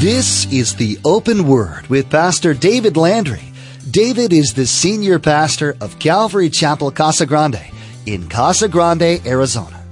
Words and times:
This 0.00 0.46
is 0.52 0.76
the 0.76 0.96
Open 1.04 1.48
Word 1.48 1.88
with 1.88 2.08
Pastor 2.08 2.54
David 2.54 2.96
Landry. 2.96 3.42
David 3.90 4.32
is 4.32 4.54
the 4.54 4.64
senior 4.64 5.18
pastor 5.18 5.76
of 5.80 5.98
Calvary 5.98 6.50
Chapel 6.50 6.92
Casa 6.92 7.26
Grande 7.26 7.60
in 8.06 8.28
Casa 8.28 8.68
Grande, 8.68 9.20
Arizona. 9.26 9.84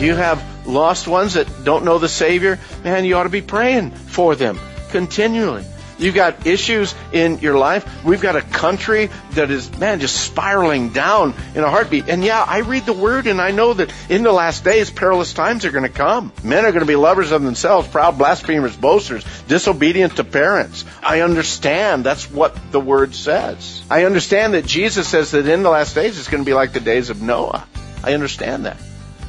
You 0.00 0.16
have 0.16 0.42
lost 0.66 1.06
ones 1.06 1.34
that 1.34 1.46
don't 1.62 1.84
know 1.84 2.00
the 2.00 2.08
Savior? 2.08 2.58
Man, 2.82 3.04
you 3.04 3.16
ought 3.16 3.22
to 3.22 3.28
be 3.28 3.40
praying 3.40 3.92
for 3.92 4.34
them 4.34 4.58
continually. 4.88 5.64
You've 6.00 6.14
got 6.14 6.46
issues 6.46 6.94
in 7.12 7.40
your 7.40 7.58
life. 7.58 8.04
We've 8.04 8.20
got 8.20 8.34
a 8.34 8.40
country 8.40 9.10
that 9.32 9.50
is, 9.50 9.70
man, 9.78 10.00
just 10.00 10.16
spiraling 10.16 10.90
down 10.90 11.34
in 11.54 11.62
a 11.62 11.68
heartbeat. 11.68 12.08
And 12.08 12.24
yeah, 12.24 12.42
I 12.42 12.60
read 12.60 12.86
the 12.86 12.94
word 12.94 13.26
and 13.26 13.40
I 13.40 13.50
know 13.50 13.74
that 13.74 13.92
in 14.08 14.22
the 14.22 14.32
last 14.32 14.64
days, 14.64 14.90
perilous 14.90 15.34
times 15.34 15.66
are 15.66 15.70
going 15.70 15.84
to 15.84 15.90
come. 15.90 16.32
Men 16.42 16.64
are 16.64 16.72
going 16.72 16.80
to 16.80 16.86
be 16.86 16.96
lovers 16.96 17.32
of 17.32 17.42
themselves, 17.42 17.86
proud, 17.86 18.16
blasphemers, 18.16 18.76
boasters, 18.76 19.24
disobedient 19.46 20.16
to 20.16 20.24
parents. 20.24 20.86
I 21.02 21.20
understand 21.20 22.04
that's 22.04 22.30
what 22.30 22.56
the 22.72 22.80
word 22.80 23.14
says. 23.14 23.82
I 23.90 24.04
understand 24.04 24.54
that 24.54 24.64
Jesus 24.64 25.06
says 25.06 25.32
that 25.32 25.46
in 25.46 25.62
the 25.62 25.70
last 25.70 25.94
days 25.94 26.18
it's 26.18 26.28
going 26.28 26.42
to 26.42 26.48
be 26.48 26.54
like 26.54 26.72
the 26.72 26.80
days 26.80 27.10
of 27.10 27.20
Noah. 27.20 27.66
I 28.02 28.14
understand 28.14 28.64
that. 28.64 28.78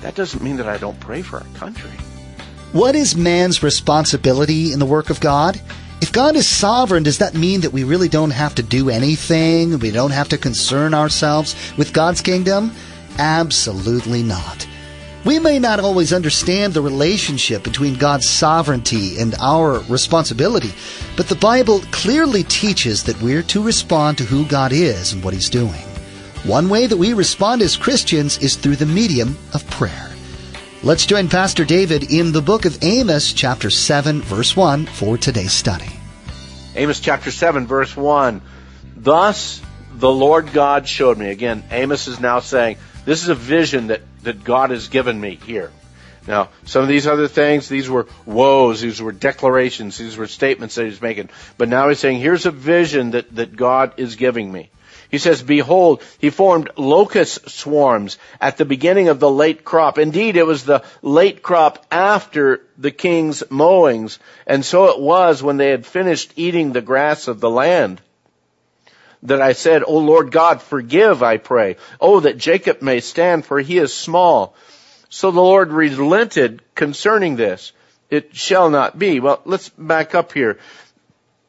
That 0.02 0.16
doesn't 0.16 0.42
mean 0.42 0.58
that 0.58 0.68
I 0.68 0.78
don't 0.78 1.00
pray 1.00 1.22
for 1.22 1.40
our 1.40 1.48
country. 1.56 1.92
What 2.72 2.96
is 2.96 3.18
man's 3.18 3.62
responsibility 3.62 4.72
in 4.72 4.80
the 4.80 4.86
work 4.86 5.10
of 5.10 5.20
God? 5.20 5.60
God 6.12 6.36
is 6.36 6.46
sovereign, 6.46 7.04
does 7.04 7.20
that 7.20 7.36
mean 7.36 7.62
that 7.62 7.72
we 7.72 7.86
really 7.86 8.10
don't 8.10 8.32
have 8.32 8.54
to 8.56 8.64
do 8.64 8.90
anything? 8.90 9.80
We 9.80 9.92
don't 9.92 10.12
have 10.12 10.28
to 10.30 10.38
concern 10.38 10.94
ourselves 10.94 11.56
with 11.78 11.94
God's 11.94 12.20
kingdom? 12.20 12.74
Absolutely 13.18 14.22
not. 14.22 14.68
We 15.24 15.40
may 15.40 15.58
not 15.58 15.80
always 15.80 16.12
understand 16.12 16.74
the 16.74 16.82
relationship 16.82 17.64
between 17.64 17.96
God's 17.96 18.28
sovereignty 18.28 19.20
and 19.20 19.36
our 19.40 19.80
responsibility, 19.88 20.74
but 21.16 21.30
the 21.30 21.36
Bible 21.36 21.80
clearly 21.92 22.44
teaches 22.44 23.04
that 23.04 23.22
we're 23.22 23.44
to 23.44 23.64
respond 23.64 24.18
to 24.18 24.26
who 24.26 24.46
God 24.46 24.74
is 24.74 25.14
and 25.14 25.24
what 25.24 25.34
He's 25.34 25.50
doing. 25.50 25.82
One 26.44 26.68
way 26.68 26.88
that 26.88 26.98
we 26.98 27.14
respond 27.14 27.62
as 27.62 27.78
Christians 27.78 28.38
is 28.40 28.56
through 28.56 28.78
the 28.78 28.86
medium 28.86 29.38
of 29.54 29.70
prayer. 29.70 30.12
Let's 30.84 31.06
join 31.06 31.30
Pastor 31.30 31.64
David 31.64 32.12
in 32.12 32.34
the 32.34 32.42
book 32.42 32.66
of 32.66 32.84
Amos, 32.84 33.32
chapter 33.32 33.70
7, 33.70 34.22
verse 34.24 34.58
1, 34.58 34.88
for 34.88 35.18
today's 35.18 35.54
study. 35.54 36.01
Amos 36.76 37.00
chapter 37.00 37.32
7, 37.32 37.68
verse 37.68 37.96
1. 37.96 38.42
Thus 38.96 39.62
the 39.94 40.12
Lord 40.12 40.54
God 40.54 40.88
showed 40.88 41.18
me. 41.18 41.30
Again, 41.30 41.64
Amos 41.72 42.08
is 42.08 42.20
now 42.20 42.40
saying, 42.40 42.78
this 43.06 43.24
is 43.24 43.30
a 43.30 43.36
vision 43.36 43.88
that, 43.88 44.02
that 44.24 44.44
God 44.44 44.70
has 44.70 44.88
given 44.88 45.20
me 45.20 45.36
here. 45.36 45.72
Now, 46.28 46.50
some 46.66 46.84
of 46.84 46.88
these 46.88 47.08
other 47.08 47.28
things, 47.28 47.68
these 47.68 47.90
were 47.90 48.08
woes, 48.26 48.82
these 48.82 49.02
were 49.02 49.12
declarations, 49.12 49.98
these 49.98 50.18
were 50.18 50.28
statements 50.28 50.76
that 50.76 50.86
he's 50.86 51.02
making. 51.02 51.30
But 51.58 51.70
now 51.70 51.90
he's 51.90 52.00
saying, 52.00 52.20
here's 52.20 52.46
a 52.46 52.52
vision 52.52 53.12
that, 53.12 53.36
that 53.36 53.56
God 53.56 53.94
is 53.98 54.16
giving 54.16 54.52
me. 54.52 54.70
He 55.10 55.18
says, 55.18 55.42
behold, 55.42 56.04
he 56.20 56.30
formed 56.30 56.70
locust 56.78 57.50
swarms 57.50 58.18
at 58.40 58.58
the 58.58 58.64
beginning 58.64 59.10
of 59.10 59.20
the 59.20 59.30
late 59.30 59.66
crop. 59.66 59.98
Indeed, 59.98 60.38
it 60.38 60.46
was 60.46 60.64
the 60.64 60.86
late 61.02 61.44
crop 61.44 61.86
after 61.92 62.62
the 62.78 62.92
king's 62.92 63.44
mowings. 63.50 64.20
And 64.48 64.64
so 64.64 64.86
it 64.86 65.00
was 65.02 65.44
when 65.44 65.58
they 65.58 65.70
had 65.70 65.86
finished 65.86 66.32
eating 66.38 66.72
the 66.72 66.82
grass 66.82 67.28
of 67.28 67.42
the 67.42 67.50
land 67.50 68.00
that 69.24 69.42
I 69.42 69.52
said, 69.52 69.84
O 69.84 69.98
Lord 69.98 70.32
God, 70.32 70.62
forgive, 70.62 71.22
I 71.22 71.38
pray. 71.38 71.76
Oh, 72.00 72.22
that 72.22 72.38
Jacob 72.38 72.82
may 72.82 73.02
stand, 73.02 73.46
for 73.46 73.60
he 73.60 73.80
is 73.80 73.94
small. 73.94 74.56
So 75.12 75.30
the 75.30 75.42
Lord 75.42 75.72
relented 75.72 76.64
concerning 76.74 77.36
this. 77.36 77.72
It 78.10 78.36
shall 78.36 78.72
not 78.72 78.98
be. 78.98 79.20
Well, 79.20 79.42
let's 79.46 79.70
back 79.70 80.16
up 80.16 80.34
here 80.34 80.58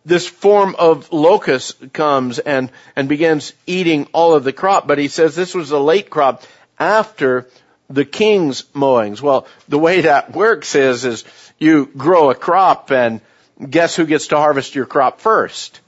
this 0.04 0.26
form 0.26 0.74
of 0.78 1.12
locust 1.12 1.92
comes 1.92 2.38
and, 2.38 2.70
and 2.96 3.08
begins 3.08 3.52
eating 3.66 4.08
all 4.12 4.34
of 4.34 4.44
the 4.44 4.52
crop, 4.52 4.86
but 4.86 4.98
he 4.98 5.08
says 5.08 5.34
this 5.34 5.54
was 5.54 5.70
a 5.70 5.78
late 5.78 6.10
crop 6.10 6.42
after 6.78 7.48
the 7.88 8.04
king's 8.04 8.64
mowings. 8.74 9.22
Well, 9.22 9.46
the 9.68 9.78
way 9.78 10.02
that 10.02 10.32
works 10.32 10.74
is, 10.74 11.04
is 11.04 11.24
you 11.58 11.86
grow 11.86 12.30
a 12.30 12.34
crop 12.34 12.90
and 12.90 13.20
guess 13.68 13.94
who 13.94 14.06
gets 14.06 14.28
to 14.28 14.36
harvest 14.36 14.74
your 14.74 14.86
crop 14.86 15.20
first? 15.20 15.80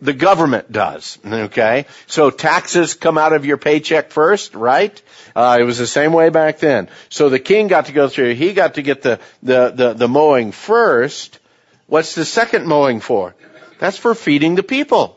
The 0.00 0.12
government 0.12 0.70
does. 0.70 1.18
Okay? 1.24 1.86
So 2.06 2.30
taxes 2.30 2.94
come 2.94 3.16
out 3.16 3.32
of 3.32 3.46
your 3.46 3.56
paycheck 3.56 4.10
first, 4.10 4.54
right? 4.54 5.00
Uh, 5.34 5.58
it 5.60 5.64
was 5.64 5.78
the 5.78 5.86
same 5.86 6.12
way 6.12 6.28
back 6.28 6.58
then. 6.58 6.88
So 7.08 7.28
the 7.28 7.38
king 7.38 7.68
got 7.68 7.86
to 7.86 7.92
go 7.92 8.08
through, 8.08 8.34
he 8.34 8.52
got 8.52 8.74
to 8.74 8.82
get 8.82 9.02
the, 9.02 9.20
the, 9.42 9.70
the, 9.70 9.92
the 9.94 10.08
mowing 10.08 10.52
first. 10.52 11.38
What's 11.86 12.14
the 12.14 12.24
second 12.24 12.66
mowing 12.66 13.00
for? 13.00 13.34
That's 13.78 13.98
for 13.98 14.14
feeding 14.14 14.54
the 14.54 14.62
people. 14.62 15.15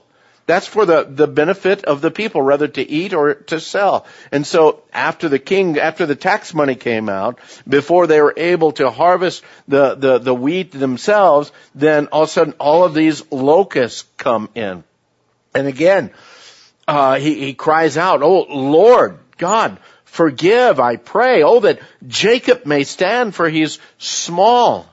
That's 0.50 0.66
for 0.66 0.84
the, 0.84 1.04
the 1.04 1.28
benefit 1.28 1.86
of 1.86 2.02
the 2.02 2.10
people, 2.10 2.42
rather 2.42 2.68
to 2.68 2.82
eat 2.82 3.14
or 3.14 3.36
to 3.36 3.60
sell. 3.60 4.08
And 4.32 4.48
so 4.48 4.82
after 4.92 5.30
the 5.30 5.38
king, 5.38 5.78
after 5.78 6.08
the 6.08 6.16
tax 6.16 6.56
money 6.56 6.74
came 6.74 7.08
out, 7.08 7.38
before 7.68 8.08
they 8.08 8.20
were 8.20 8.34
able 8.36 8.72
to 8.72 8.90
harvest 8.90 9.44
the, 9.68 9.94
the, 9.94 10.18
the 10.18 10.34
wheat 10.34 10.72
themselves, 10.72 11.52
then 11.76 12.08
all 12.08 12.24
of 12.24 12.30
a 12.30 12.32
sudden 12.32 12.54
all 12.58 12.84
of 12.84 12.96
these 12.96 13.32
locusts 13.32 14.06
come 14.18 14.50
in. 14.56 14.84
And 15.54 15.68
again, 15.68 16.10
uh, 16.88 17.20
he, 17.20 17.36
he 17.46 17.54
cries 17.54 17.96
out, 17.96 18.24
Oh 18.24 18.48
Lord 18.50 19.20
God, 19.38 19.78
forgive, 20.06 20.80
I 20.80 20.96
pray. 20.96 21.44
Oh, 21.44 21.60
that 21.60 21.80
Jacob 22.08 22.66
may 22.66 22.86
stand 22.86 23.36
for 23.36 23.48
he's 23.48 23.78
small. 24.00 24.92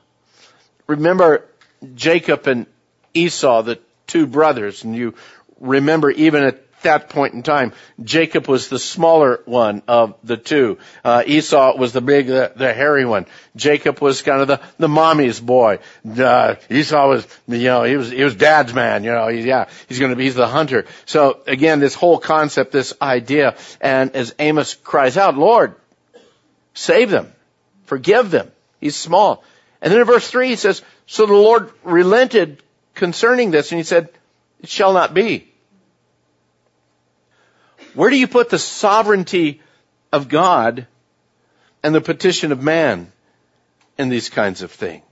Remember 0.87 1.47
Jacob 1.95 2.47
and 2.47 2.67
Esau, 3.15 3.63
the 3.63 3.79
two 4.07 4.27
brothers, 4.27 4.85
and 4.85 4.95
you 4.95 5.15
remember 5.61 6.11
even 6.11 6.43
at 6.45 6.67
that 6.83 7.09
point 7.09 7.35
in 7.35 7.43
time, 7.43 7.73
Jacob 8.03 8.49
was 8.49 8.69
the 8.69 8.79
smaller 8.79 9.41
one 9.45 9.83
of 9.89 10.15
the 10.23 10.37
two. 10.37 10.79
Uh, 11.05 11.23
Esau 11.27 11.77
was 11.77 11.93
the 11.93 12.01
big, 12.01 12.27
the, 12.27 12.53
the, 12.55 12.73
hairy 12.73 13.05
one. 13.05 13.27
Jacob 13.57 14.01
was 14.01 14.23
kind 14.23 14.41
of 14.41 14.49
the, 14.49 14.61
the 14.79 14.89
mommy's 14.89 15.41
boy. 15.41 15.79
Uh, 16.07 16.57
Esau 16.71 17.09
was, 17.09 17.27
you 17.49 17.65
know, 17.65 17.83
he 17.83 17.97
was, 17.97 18.11
he 18.11 18.23
was 18.23 18.35
dad's 18.37 18.73
man, 18.73 19.05
you 19.05 19.11
know, 19.11 19.29
he, 19.29 19.41
yeah, 19.41 19.69
he's 19.89 19.99
gonna 19.99 20.17
be, 20.17 20.25
he's 20.25 20.35
the 20.35 20.47
hunter. 20.47 20.87
So 21.07 21.41
again, 21.47 21.81
this 21.81 21.95
whole 21.95 22.19
concept, 22.19 22.73
this 22.73 22.95
idea, 23.01 23.57
and 23.81 24.15
as 24.15 24.35
Amos 24.39 24.75
cries 24.75 25.17
out, 25.17 25.37
Lord, 25.37 25.75
save 26.75 27.11
them, 27.11 27.33
forgive 27.85 28.31
them. 28.31 28.53
He's 28.81 28.97
small. 28.97 29.43
And 29.81 29.93
then 29.93 30.01
in 30.01 30.07
verse 30.07 30.29
three, 30.31 30.49
he 30.49 30.57
says, 30.57 30.83
so 31.07 31.27
the 31.27 31.33
Lord 31.33 31.71
relented 31.83 32.63
concerning 32.95 33.51
this, 33.51 33.73
and 33.73 33.79
he 33.79 33.85
said, 33.85 34.09
it 34.61 34.69
shall 34.69 34.93
not 34.93 35.15
be. 35.15 35.53
Where 37.95 38.11
do 38.11 38.19
you 38.19 38.29
put 38.29 38.51
the 38.51 38.59
sovereignty 38.59 39.63
of 40.13 40.29
God 40.29 40.87
and 41.83 41.95
the 41.95 42.01
petition 42.01 42.53
of 42.53 42.63
man 42.63 43.11
in 43.99 44.09
these 44.09 44.29
kinds 44.29 44.63
of 44.63 44.71
things? 44.71 45.03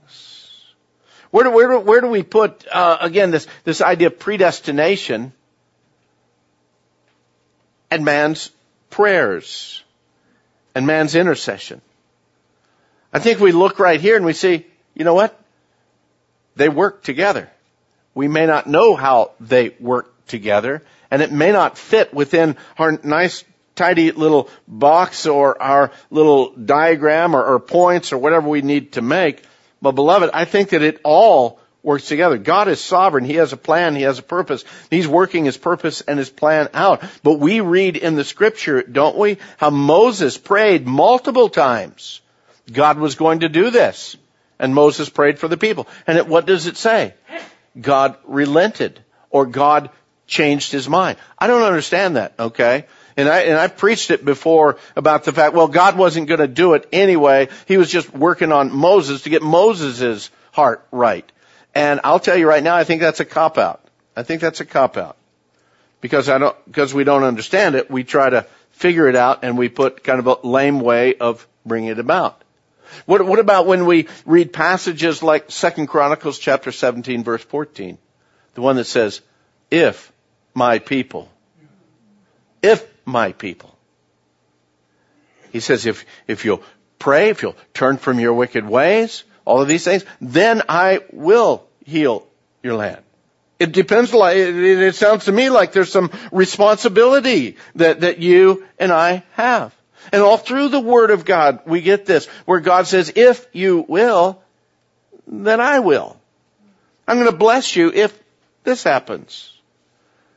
Where 1.31 1.43
do, 1.43 1.51
where 1.51 1.67
do, 1.67 1.79
where 1.79 2.01
do 2.01 2.07
we 2.07 2.23
put, 2.23 2.67
uh, 2.67 2.97
again, 3.01 3.31
this, 3.31 3.47
this 3.63 3.81
idea 3.81 4.07
of 4.07 4.19
predestination 4.19 5.33
and 7.89 8.05
man's 8.05 8.51
prayers 8.89 9.83
and 10.75 10.85
man's 10.85 11.15
intercession? 11.15 11.81
I 13.11 13.19
think 13.19 13.39
we 13.39 13.51
look 13.51 13.79
right 13.79 13.99
here 13.99 14.15
and 14.15 14.25
we 14.25 14.33
see, 14.33 14.65
you 14.93 15.05
know 15.05 15.13
what? 15.13 15.39
They 16.55 16.69
work 16.69 17.03
together. 17.03 17.49
We 18.15 18.27
may 18.27 18.47
not 18.47 18.65
know 18.65 18.95
how 18.95 19.33
they 19.39 19.75
work 19.79 20.25
together, 20.25 20.81
and 21.11 21.21
it 21.21 21.31
may 21.31 21.51
not 21.51 21.77
fit 21.77 22.13
within 22.13 22.55
our 22.79 22.97
nice 23.03 23.43
tidy 23.75 24.11
little 24.11 24.49
box 24.67 25.25
or 25.25 25.61
our 25.61 25.91
little 26.09 26.51
diagram 26.51 27.35
or, 27.35 27.43
or, 27.43 27.59
points 27.59 28.13
or 28.13 28.17
whatever 28.17 28.47
we 28.47 28.61
need 28.61 28.93
to 28.93 29.01
make. 29.01 29.43
But 29.81 29.91
beloved, 29.91 30.31
I 30.33 30.45
think 30.45 30.69
that 30.69 30.81
it 30.81 31.01
all 31.03 31.59
works 31.83 32.07
together. 32.07 32.37
God 32.37 32.67
is 32.67 32.79
sovereign. 32.79 33.25
He 33.25 33.35
has 33.35 33.53
a 33.53 33.57
plan. 33.57 33.95
He 33.95 34.03
has 34.03 34.17
a 34.17 34.23
purpose. 34.23 34.63
He's 34.89 35.07
working 35.07 35.45
his 35.45 35.57
purpose 35.57 36.01
and 36.01 36.17
his 36.17 36.29
plan 36.29 36.69
out. 36.73 37.03
But 37.21 37.39
we 37.39 37.59
read 37.59 37.95
in 37.97 38.15
the 38.15 38.23
scripture, 38.23 38.81
don't 38.81 39.17
we, 39.17 39.37
how 39.57 39.69
Moses 39.69 40.37
prayed 40.37 40.87
multiple 40.87 41.49
times. 41.49 42.21
God 42.71 42.97
was 42.97 43.15
going 43.15 43.41
to 43.41 43.49
do 43.49 43.69
this. 43.69 44.17
And 44.57 44.73
Moses 44.73 45.09
prayed 45.09 45.37
for 45.37 45.49
the 45.49 45.57
people. 45.57 45.87
And 46.07 46.17
it, 46.17 46.27
what 46.27 46.47
does 46.47 46.65
it 46.65 46.77
say? 46.77 47.13
God 47.79 48.17
relented 48.25 48.99
or 49.29 49.45
God 49.45 49.89
changed 50.27 50.71
his 50.71 50.89
mind. 50.89 51.17
I 51.37 51.47
don't 51.47 51.63
understand 51.63 52.15
that, 52.15 52.33
okay? 52.39 52.85
And 53.17 53.29
I, 53.29 53.41
and 53.41 53.57
I 53.57 53.67
preached 53.67 54.11
it 54.11 54.25
before 54.25 54.77
about 54.95 55.23
the 55.23 55.31
fact, 55.31 55.53
well, 55.53 55.67
God 55.67 55.97
wasn't 55.97 56.27
going 56.27 56.39
to 56.39 56.47
do 56.47 56.73
it 56.73 56.87
anyway. 56.91 57.49
He 57.65 57.77
was 57.77 57.89
just 57.89 58.13
working 58.13 58.51
on 58.51 58.73
Moses 58.73 59.21
to 59.23 59.29
get 59.29 59.41
Moses' 59.41 60.29
heart 60.51 60.85
right. 60.91 61.29
And 61.73 62.01
I'll 62.03 62.19
tell 62.19 62.37
you 62.37 62.47
right 62.47 62.63
now, 62.63 62.75
I 62.75 62.83
think 62.83 63.01
that's 63.01 63.19
a 63.19 63.25
cop 63.25 63.57
out. 63.57 63.81
I 64.15 64.23
think 64.23 64.41
that's 64.41 64.59
a 64.59 64.65
cop 64.65 64.97
out. 64.97 65.17
Because 66.01 66.29
I 66.29 66.37
don't, 66.37 66.65
because 66.65 66.93
we 66.93 67.03
don't 67.03 67.23
understand 67.23 67.75
it, 67.75 67.89
we 67.89 68.03
try 68.03 68.29
to 68.29 68.45
figure 68.71 69.07
it 69.07 69.15
out 69.15 69.43
and 69.43 69.57
we 69.57 69.69
put 69.69 70.03
kind 70.03 70.19
of 70.19 70.27
a 70.27 70.47
lame 70.47 70.79
way 70.81 71.15
of 71.15 71.47
bringing 71.65 71.89
it 71.89 71.99
about. 71.99 72.41
What, 73.05 73.25
what 73.25 73.39
about 73.39 73.67
when 73.67 73.85
we 73.85 74.07
read 74.25 74.53
passages 74.53 75.23
like 75.23 75.51
Second 75.51 75.87
Chronicles 75.87 76.39
chapter 76.39 76.71
17 76.71 77.23
verse 77.23 77.43
14? 77.43 77.97
The 78.55 78.61
one 78.61 78.77
that 78.77 78.85
says, 78.85 79.21
if 79.69 80.11
my 80.53 80.79
people, 80.79 81.29
if 82.61 82.85
my 83.05 83.33
people. 83.33 83.77
He 85.51 85.59
says, 85.59 85.85
if, 85.85 86.05
if 86.27 86.43
you'll 86.45 86.63
pray, 86.99 87.29
if 87.29 87.41
you'll 87.41 87.55
turn 87.73 87.97
from 87.97 88.19
your 88.19 88.33
wicked 88.33 88.67
ways, 88.67 89.23
all 89.45 89.61
of 89.61 89.67
these 89.67 89.83
things, 89.83 90.03
then 90.19 90.63
I 90.67 91.01
will 91.13 91.67
heal 91.85 92.27
your 92.63 92.75
land. 92.75 93.01
It 93.57 93.71
depends, 93.71 94.11
it 94.13 94.95
sounds 94.95 95.25
to 95.25 95.31
me 95.31 95.49
like 95.49 95.71
there's 95.71 95.91
some 95.91 96.11
responsibility 96.31 97.55
that, 97.75 98.01
that 98.01 98.19
you 98.19 98.65
and 98.77 98.91
I 98.91 99.23
have. 99.33 99.73
And 100.11 100.21
all 100.21 100.37
through 100.37 100.69
the 100.69 100.79
Word 100.79 101.11
of 101.11 101.25
God, 101.25 101.61
we 101.65 101.81
get 101.81 102.05
this, 102.05 102.25
where 102.45 102.59
God 102.59 102.87
says, 102.87 103.13
if 103.15 103.47
you 103.53 103.85
will, 103.87 104.41
then 105.27 105.59
I 105.59 105.79
will. 105.79 106.17
I'm 107.07 107.17
going 107.17 107.31
to 107.31 107.37
bless 107.37 107.75
you 107.75 107.91
if 107.93 108.17
this 108.63 108.83
happens. 108.83 109.51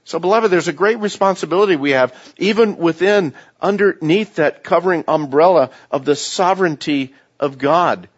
So 0.04 0.18
beloved, 0.18 0.50
there's 0.50 0.68
a 0.68 0.72
great 0.72 1.00
responsibility 1.00 1.76
we 1.76 1.90
have, 1.90 2.14
even 2.38 2.78
within, 2.78 3.34
underneath 3.60 4.36
that 4.36 4.64
covering 4.64 5.04
umbrella 5.06 5.70
of 5.90 6.04
the 6.04 6.16
sovereignty 6.16 7.14
of 7.38 7.58
God. 7.58 8.08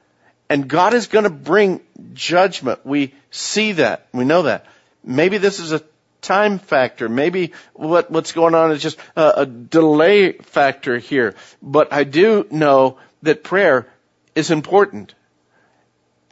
And 0.49 0.69
God 0.69 0.94
is 0.94 1.08
going 1.08 1.25
to 1.25 1.31
bring 1.31 1.81
judgment. 2.12 2.85
We 2.85 3.14
see 3.31 3.73
that. 3.73 4.06
We 4.12 4.25
know 4.25 4.43
that. 4.43 4.67
Maybe 5.02 5.38
this 5.38 5.58
is 5.58 5.73
a 5.73 5.82
time 6.20 6.58
factor. 6.58 7.08
Maybe 7.08 7.52
what, 7.75 8.11
what's 8.11 8.32
going 8.32 8.55
on 8.55 8.72
is 8.72 8.82
just 8.82 8.99
a, 9.17 9.40
a 9.43 9.46
delay 9.46 10.32
factor 10.32 10.99
here. 10.99 11.34
But 11.62 11.93
I 11.93 12.05
do 12.05 12.46
know 12.50 12.99
that 13.22 13.44
prayer 13.44 13.87
is 14.34 14.50
important. 14.50 15.14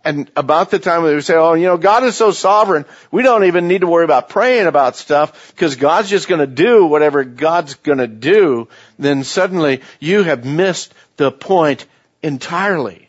And 0.04 0.30
about 0.36 0.70
the 0.70 0.78
time 0.78 1.02
we 1.02 1.20
say, 1.20 1.34
oh, 1.34 1.54
you 1.54 1.66
know, 1.66 1.76
God 1.76 2.04
is 2.04 2.16
so 2.16 2.30
sovereign, 2.30 2.86
we 3.10 3.22
don't 3.22 3.44
even 3.44 3.68
need 3.68 3.82
to 3.82 3.86
worry 3.86 4.04
about 4.04 4.28
praying 4.28 4.66
about 4.66 4.96
stuff 4.96 5.52
because 5.54 5.76
God's 5.76 6.08
just 6.08 6.28
going 6.28 6.40
to 6.40 6.46
do 6.46 6.86
whatever 6.86 7.24
God's 7.24 7.74
going 7.74 7.98
to 7.98 8.06
do, 8.06 8.68
then 8.98 9.24
suddenly 9.24 9.82
you 10.00 10.22
have 10.22 10.44
missed 10.44 10.94
the 11.16 11.30
point 11.30 11.84
entirely. 12.22 13.08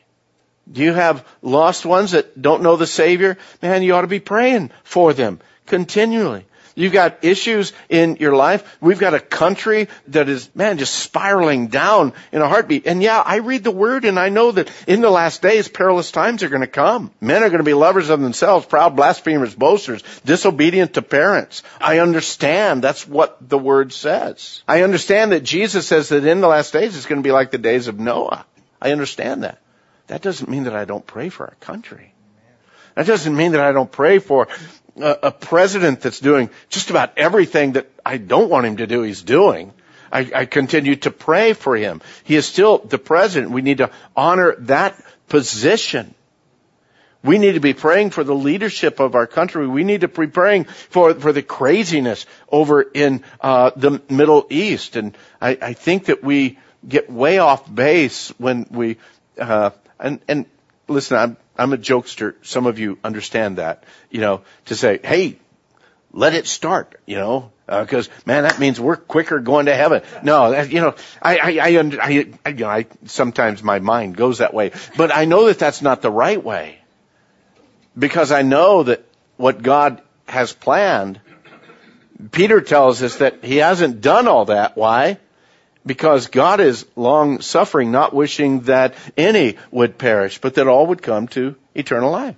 Do 0.72 0.82
you 0.82 0.94
have 0.94 1.26
lost 1.42 1.86
ones 1.86 2.12
that 2.12 2.40
don't 2.40 2.64
know 2.64 2.76
the 2.76 2.88
Savior? 2.88 3.38
Man, 3.62 3.82
you 3.82 3.96
ought 3.96 4.02
to 4.02 4.08
be 4.08 4.20
praying 4.20 4.72
for 4.84 5.14
them 5.14 5.40
continually. 5.66 6.46
You've 6.76 6.94
got 6.94 7.24
issues 7.24 7.74
in 7.90 8.18
your 8.18 8.36
life. 8.36 8.78
We've 8.82 9.00
got 9.00 9.14
a 9.14 9.20
country 9.20 9.88
that 10.10 10.30
is, 10.30 10.50
man, 10.56 10.78
just 10.78 10.96
spiraling 10.96 11.68
down 11.68 12.14
in 12.32 12.42
a 12.42 12.48
heartbeat. 12.48 12.88
And 12.88 13.02
yeah, 13.02 13.20
I 13.20 13.38
read 13.38 13.64
the 13.64 13.72
word 13.72 14.06
and 14.06 14.20
I 14.20 14.30
know 14.30 14.52
that 14.52 14.72
in 14.88 15.02
the 15.02 15.10
last 15.10 15.42
days, 15.42 15.68
perilous 15.68 16.12
times 16.12 16.44
are 16.44 16.50
going 16.50 16.62
to 16.62 16.68
come. 16.68 17.12
Men 17.22 17.44
are 17.44 17.50
going 17.50 17.60
to 17.60 17.64
be 17.64 17.74
lovers 17.74 18.10
of 18.10 18.22
themselves, 18.22 18.66
proud, 18.66 18.96
blasphemers, 18.96 19.56
boasters, 19.56 20.04
disobedient 20.26 20.94
to 20.94 21.02
parents. 21.02 21.64
I 21.82 22.00
understand 22.00 22.84
that's 22.84 23.08
what 23.08 23.38
the 23.48 23.58
word 23.58 23.92
says. 23.94 24.64
I 24.68 24.84
understand 24.84 25.32
that 25.32 25.44
Jesus 25.44 25.88
says 25.88 26.10
that 26.10 26.26
in 26.26 26.42
the 26.42 26.48
last 26.48 26.74
days 26.74 26.96
it's 26.96 27.06
going 27.06 27.22
to 27.22 27.28
be 27.28 27.32
like 27.32 27.52
the 27.52 27.58
days 27.58 27.88
of 27.88 28.00
Noah. 28.00 28.46
I 28.82 28.92
understand 28.92 29.44
that. 29.44 29.60
That 30.08 30.22
doesn't 30.22 30.50
mean 30.50 30.64
that 30.64 30.76
I 30.76 30.86
don't 30.86 31.06
pray 31.06 31.30
for 31.30 31.46
our 31.46 31.56
country. 31.60 32.14
That 32.96 33.06
doesn't 33.06 33.36
mean 33.36 33.52
that 33.52 33.62
I 33.62 33.72
don't 33.72 33.92
pray 33.92 34.20
for 34.20 34.48
a, 35.02 35.18
a 35.24 35.32
president 35.32 36.02
that's 36.02 36.20
doing 36.20 36.50
just 36.70 36.90
about 36.90 37.18
everything 37.18 37.74
that 37.74 37.90
I 38.06 38.18
don't 38.18 38.50
want 38.50 38.66
him 38.66 38.78
to 38.78 38.88
do, 38.88 39.02
he's 39.02 39.22
doing. 39.22 39.74
I, 40.12 40.32
I 40.34 40.46
continue 40.46 40.96
to 40.98 41.12
pray 41.12 41.54
for 41.54 41.76
him. 41.76 42.02
He 42.24 42.36
is 42.36 42.48
still 42.48 42.80
the 42.80 42.98
president. 42.98 43.52
We 43.52 43.62
need 43.62 43.78
to 43.78 43.92
honor 44.16 44.56
that 44.60 45.00
position. 45.28 46.16
We 47.24 47.38
need 47.38 47.54
to 47.54 47.60
be 47.60 47.74
praying 47.74 48.12
for 48.12 48.24
the 48.24 48.34
leadership 48.34 49.00
of 49.00 49.14
our 49.14 49.28
country. 49.28 49.68
We 49.68 49.84
need 49.84 50.02
to 50.02 50.08
be 50.08 50.28
praying 50.28 50.64
for, 50.66 51.14
for 51.14 51.34
the 51.34 51.44
craziness 51.44 52.26
over 52.50 52.82
in 52.82 53.24
uh, 53.42 53.72
the 53.76 54.02
Middle 54.10 54.48
East. 54.50 54.96
And 54.96 55.18
I, 55.42 55.58
I 55.62 55.74
think 55.74 56.06
that 56.06 56.24
we 56.24 56.58
get 56.88 57.12
way 57.12 57.40
off 57.40 57.74
base 57.74 58.30
when 58.38 58.68
we 58.72 58.98
uh, 59.38 59.72
and 60.00 60.20
and 60.28 60.46
listen, 60.88 61.18
I'm 61.18 61.38
I'm 61.60 61.74
a 61.74 61.78
jokester. 61.78 62.36
Some 62.42 62.66
of 62.66 62.80
you 62.80 62.98
understand 63.04 63.58
that, 63.58 63.84
you 64.10 64.22
know, 64.22 64.42
to 64.66 64.76
say, 64.76 65.00
hey, 65.04 65.38
let 66.12 66.34
it 66.34 66.48
start, 66.48 67.00
you 67.06 67.18
know, 67.18 67.52
because 67.68 68.08
uh, 68.08 68.12
man, 68.26 68.44
that 68.44 68.58
means 68.60 68.80
we're 68.80 68.96
quicker 68.96 69.40
going 69.40 69.68
to 69.68 69.76
heaven. 69.76 70.02
No, 70.24 70.52
that, 70.52 70.72
you 70.72 70.82
know, 70.82 70.96
I, 71.22 71.38
I, 71.38 71.50
I, 71.50 71.70
I, 71.78 72.34
I, 72.46 72.50
you 72.50 72.54
know, 72.54 72.70
I 72.70 72.88
sometimes 73.06 73.62
my 73.62 73.80
mind 73.80 74.16
goes 74.16 74.40
that 74.40 74.54
way, 74.54 74.72
but 74.98 75.16
I 75.16 75.26
know 75.26 75.46
that 75.46 75.60
that's 75.60 75.82
not 75.82 76.02
the 76.02 76.10
right 76.10 76.44
way, 76.44 76.80
because 77.98 78.32
I 78.32 78.42
know 78.42 78.84
that 78.84 79.06
what 79.38 79.62
God 79.62 80.02
has 80.28 80.54
planned. 80.54 81.20
Peter 82.32 82.60
tells 82.60 83.04
us 83.04 83.18
that 83.18 83.44
he 83.44 83.58
hasn't 83.58 84.02
done 84.02 84.28
all 84.28 84.46
that. 84.46 84.76
Why? 84.76 85.20
Because 85.86 86.28
God 86.28 86.60
is 86.60 86.86
long 86.96 87.42
suffering, 87.42 87.92
not 87.92 88.14
wishing 88.14 88.62
that 88.62 88.96
any 89.18 89.58
would 89.72 89.98
perish, 89.98 90.40
but 90.40 90.56
that 90.56 90.68
all 90.68 90.88
would 90.88 91.02
come 91.02 91.28
to 91.30 91.56
eternal 91.74 92.12
life. 92.12 92.36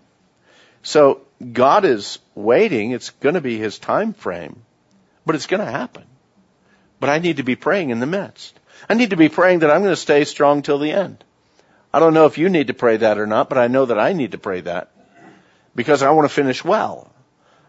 So 0.84 1.22
God 1.52 1.86
is 1.86 2.20
waiting. 2.36 2.92
It's 2.92 3.10
going 3.10 3.36
to 3.36 3.42
be 3.42 3.58
his 3.58 3.80
time 3.80 4.14
frame, 4.14 4.62
but 5.26 5.36
it's 5.36 5.48
going 5.48 5.64
to 5.64 5.72
happen. 5.72 6.04
But 7.00 7.10
I 7.10 7.20
need 7.20 7.38
to 7.38 7.44
be 7.44 7.56
praying 7.56 7.90
in 7.90 8.00
the 8.00 8.06
midst. 8.06 8.60
I 8.90 8.94
need 8.94 9.10
to 9.10 9.18
be 9.18 9.30
praying 9.30 9.60
that 9.60 9.72
I'm 9.72 9.82
going 9.82 9.94
to 9.94 9.98
stay 9.98 10.24
strong 10.24 10.62
till 10.62 10.80
the 10.80 10.92
end. 10.92 11.24
I 11.94 12.00
don't 12.00 12.14
know 12.14 12.26
if 12.26 12.38
you 12.38 12.50
need 12.50 12.68
to 12.68 12.74
pray 12.74 12.98
that 12.98 13.18
or 13.18 13.28
not, 13.28 13.50
but 13.50 13.58
I 13.58 13.68
know 13.68 13.86
that 13.86 14.00
I 14.00 14.14
need 14.14 14.32
to 14.32 14.38
pray 14.38 14.62
that 14.62 14.92
because 15.76 16.04
I 16.04 16.12
want 16.12 16.30
to 16.30 16.34
finish 16.34 16.64
well. 16.64 17.11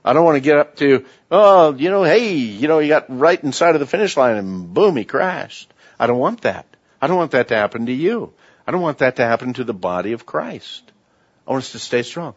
I 0.04 0.12
don't 0.12 0.24
want 0.24 0.36
to 0.36 0.40
get 0.40 0.58
up 0.58 0.76
to, 0.76 1.04
oh, 1.30 1.74
you 1.74 1.90
know, 1.90 2.02
hey, 2.02 2.34
you 2.34 2.66
know, 2.66 2.80
he 2.80 2.88
got 2.88 3.06
right 3.08 3.42
inside 3.42 3.74
of 3.74 3.80
the 3.80 3.86
finish 3.86 4.16
line 4.16 4.36
and 4.36 4.74
boom, 4.74 4.96
he 4.96 5.04
crashed. 5.04 5.72
I 5.98 6.06
don't 6.06 6.18
want 6.18 6.42
that. 6.42 6.66
I 7.00 7.06
don't 7.06 7.16
want 7.16 7.32
that 7.32 7.48
to 7.48 7.54
happen 7.54 7.86
to 7.86 7.92
you. 7.92 8.32
I 8.66 8.72
don't 8.72 8.80
want 8.80 8.98
that 8.98 9.16
to 9.16 9.24
happen 9.24 9.54
to 9.54 9.64
the 9.64 9.74
body 9.74 10.12
of 10.12 10.26
Christ. 10.26 10.90
I 11.46 11.52
want 11.52 11.64
us 11.64 11.72
to 11.72 11.78
stay 11.78 12.02
strong. 12.02 12.34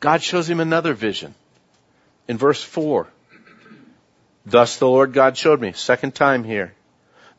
God 0.00 0.22
shows 0.22 0.48
him 0.48 0.60
another 0.60 0.94
vision. 0.94 1.34
In 2.28 2.38
verse 2.38 2.62
4, 2.62 3.08
thus 4.46 4.76
the 4.76 4.88
Lord 4.88 5.12
God 5.12 5.36
showed 5.36 5.60
me, 5.60 5.72
second 5.72 6.14
time 6.14 6.44
here. 6.44 6.74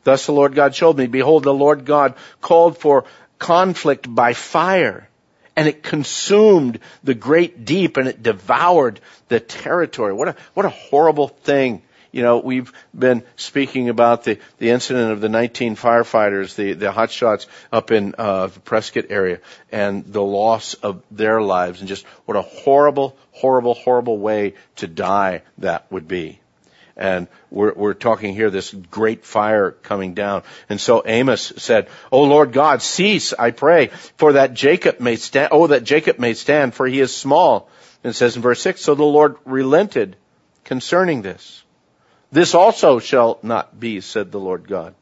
Thus 0.04 0.26
the 0.26 0.32
Lord 0.32 0.54
God 0.54 0.74
showed 0.74 0.98
me, 0.98 1.06
behold, 1.06 1.44
the 1.44 1.54
Lord 1.54 1.86
God 1.86 2.14
called 2.42 2.76
for 2.76 3.04
conflict 3.38 4.12
by 4.12 4.34
fire 4.34 5.08
and 5.56 5.68
it 5.68 5.82
consumed 5.82 6.80
the 7.02 7.14
great 7.14 7.64
deep 7.64 7.96
and 7.96 8.08
it 8.08 8.22
devoured 8.22 9.00
the 9.28 9.40
territory. 9.40 10.12
What 10.12 10.28
a, 10.28 10.36
what 10.54 10.66
a 10.66 10.70
horrible 10.70 11.28
thing. 11.28 11.82
You 12.12 12.22
know, 12.22 12.38
we've 12.38 12.72
been 12.96 13.24
speaking 13.34 13.88
about 13.88 14.22
the, 14.22 14.38
the 14.58 14.70
incident 14.70 15.10
of 15.10 15.20
the 15.20 15.28
19 15.28 15.74
firefighters, 15.74 16.54
the, 16.54 16.74
the 16.74 16.92
hot 16.92 17.10
shots 17.10 17.48
up 17.72 17.90
in 17.90 18.14
uh, 18.16 18.46
the 18.46 18.60
Prescott 18.60 19.06
area, 19.10 19.40
and 19.72 20.04
the 20.04 20.22
loss 20.22 20.74
of 20.74 21.02
their 21.10 21.42
lives, 21.42 21.80
and 21.80 21.88
just 21.88 22.06
what 22.24 22.36
a 22.36 22.42
horrible, 22.42 23.16
horrible, 23.32 23.74
horrible 23.74 24.16
way 24.16 24.54
to 24.76 24.86
die 24.86 25.42
that 25.58 25.90
would 25.90 26.06
be. 26.06 26.38
And 26.96 27.26
we're, 27.50 27.74
we're 27.74 27.94
talking 27.94 28.34
here 28.34 28.50
this 28.50 28.72
great 28.72 29.24
fire 29.24 29.72
coming 29.72 30.14
down. 30.14 30.44
And 30.68 30.80
so 30.80 31.02
Amos 31.04 31.52
said, 31.56 31.88
"O 32.12 32.22
Lord 32.22 32.52
God, 32.52 32.82
cease, 32.82 33.32
I 33.32 33.50
pray, 33.50 33.88
for 34.16 34.34
that 34.34 34.54
Jacob 34.54 35.00
may 35.00 35.16
stand, 35.16 35.48
oh, 35.52 35.66
that 35.68 35.84
Jacob 35.84 36.18
may 36.18 36.34
stand, 36.34 36.74
for 36.74 36.86
he 36.86 37.00
is 37.00 37.14
small. 37.14 37.68
And 38.04 38.10
it 38.10 38.14
says 38.14 38.36
in 38.36 38.42
verse 38.42 38.60
6, 38.60 38.80
so 38.80 38.94
the 38.94 39.02
Lord 39.02 39.36
relented 39.44 40.16
concerning 40.62 41.22
this. 41.22 41.64
This 42.30 42.54
also 42.54 42.98
shall 42.98 43.38
not 43.42 43.78
be, 43.78 44.00
said 44.00 44.30
the 44.30 44.40
Lord 44.40 44.68
God. 44.68 44.94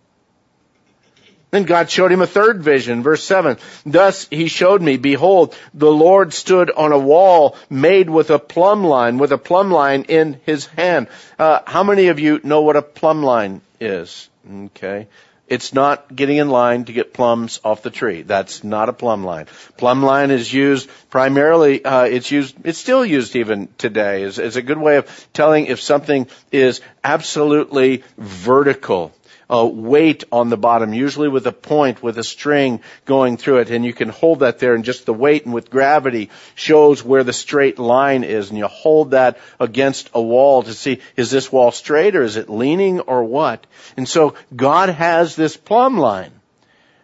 Then 1.53 1.65
God 1.65 1.91
showed 1.91 2.11
him 2.11 2.23
a 2.23 2.27
third 2.27 2.63
vision, 2.63 3.03
verse 3.03 3.23
7. 3.25 3.59
Thus 3.85 4.27
he 4.31 4.49
showed 4.49 4.81
me, 4.81 4.97
behold, 4.97 5.55
the 5.75 5.91
Lord 5.91 6.33
stood 6.33 6.71
on 6.71 6.93
a 6.93 6.99
wall 6.99 7.57
made 7.69 8.09
with 8.09 8.31
a 8.31 8.39
plumb 8.39 8.85
line, 8.85 9.19
with 9.19 9.33
a 9.33 9.39
plumb 9.39 9.71
line 9.71 10.05
in 10.09 10.41
his 10.47 10.65
hand. 10.65 11.09
Uh, 11.39 11.61
how 11.67 11.85
many 11.85 12.09
of 12.09 12.19
you 12.19 12.41
know 12.43 12.63
what 12.63 12.77
a 12.77 12.83
plumb 12.83 13.23
line 13.23 13.61
is? 13.81 14.31
Okay. 14.51 15.09
It's 15.47 15.75
not 15.75 16.17
getting 16.17 16.39
in 16.39 16.49
line 16.49 16.87
to 16.87 16.95
get 16.95 17.13
plums 17.13 17.61
off 17.63 17.83
the 17.83 17.91
tree. 17.91 18.23
That's 18.23 18.65
not 18.65 18.89
a 18.89 18.95
plumb 18.95 19.23
line. 19.23 19.45
Plumb 19.77 20.03
line 20.03 20.31
is 20.31 20.51
used 20.51 20.89
primarily, 21.11 21.85
uh, 21.85 22.05
it's 22.05 22.31
used, 22.31 22.57
it's 22.65 22.79
still 22.79 23.05
used 23.05 23.37
even 23.37 23.69
today 23.77 24.23
as 24.23 24.57
a 24.57 24.63
good 24.63 24.79
way 24.79 24.97
of 24.97 25.29
telling 25.35 25.67
if 25.67 25.83
something 25.83 26.29
is 26.51 26.81
absolutely 27.05 28.05
vertical 28.17 29.13
uh, 29.53 29.67
weight 29.67 30.25
on 30.33 30.49
the 30.49 30.57
bottom, 30.57 30.95
usually 30.95 31.29
with 31.29 31.47
a 31.47 31.53
point 31.53 32.03
with 32.03 32.17
a 32.17 32.25
string 32.25 32.81
going 33.05 33.37
through 33.37 33.59
it, 33.59 33.71
and 33.71 33.85
you 33.85 33.93
can 33.93 34.09
hold 34.09 34.41
that 34.41 34.59
there, 34.59 34.75
and 34.75 34.85
just 34.85 35.05
the 35.05 35.13
weight 35.13 35.45
and 35.45 35.53
with 35.53 35.71
gravity 35.71 36.31
shows 36.55 37.05
where 37.05 37.23
the 37.23 37.33
straight 37.33 37.79
line 37.79 38.25
is, 38.25 38.49
and 38.49 38.59
you 38.59 38.67
hold 38.67 39.11
that 39.11 39.39
against 39.61 40.11
a 40.15 40.23
wall 40.23 40.63
to 40.63 40.73
see 40.73 41.01
is 41.17 41.31
this 41.31 41.53
wall 41.53 41.71
straight 41.71 42.17
or 42.17 42.23
is 42.23 42.37
it 42.37 42.49
leaning 42.49 43.01
or 43.01 43.25
what? 43.25 43.67
And 43.97 44.09
so 44.09 44.35
God 44.55 44.89
has 44.89 45.37
this 45.37 45.57
plumb 45.57 45.99
line. 45.99 46.33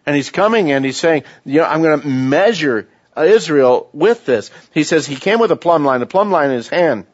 And 0.05 0.15
he's 0.15 0.31
coming 0.31 0.71
and 0.71 0.83
he's 0.83 0.97
saying, 0.97 1.23
you 1.45 1.59
know, 1.59 1.65
I'm 1.65 1.83
going 1.83 2.01
to 2.01 2.07
measure 2.07 2.87
Israel 3.15 3.89
with 3.93 4.25
this. 4.25 4.49
He 4.73 4.83
says 4.83 5.05
he 5.05 5.15
came 5.15 5.39
with 5.39 5.51
a 5.51 5.55
plumb 5.55 5.85
line, 5.85 6.01
a 6.01 6.07
plumb 6.07 6.31
line 6.31 6.49
in 6.49 6.55
his 6.55 6.69
hand. 6.69 7.05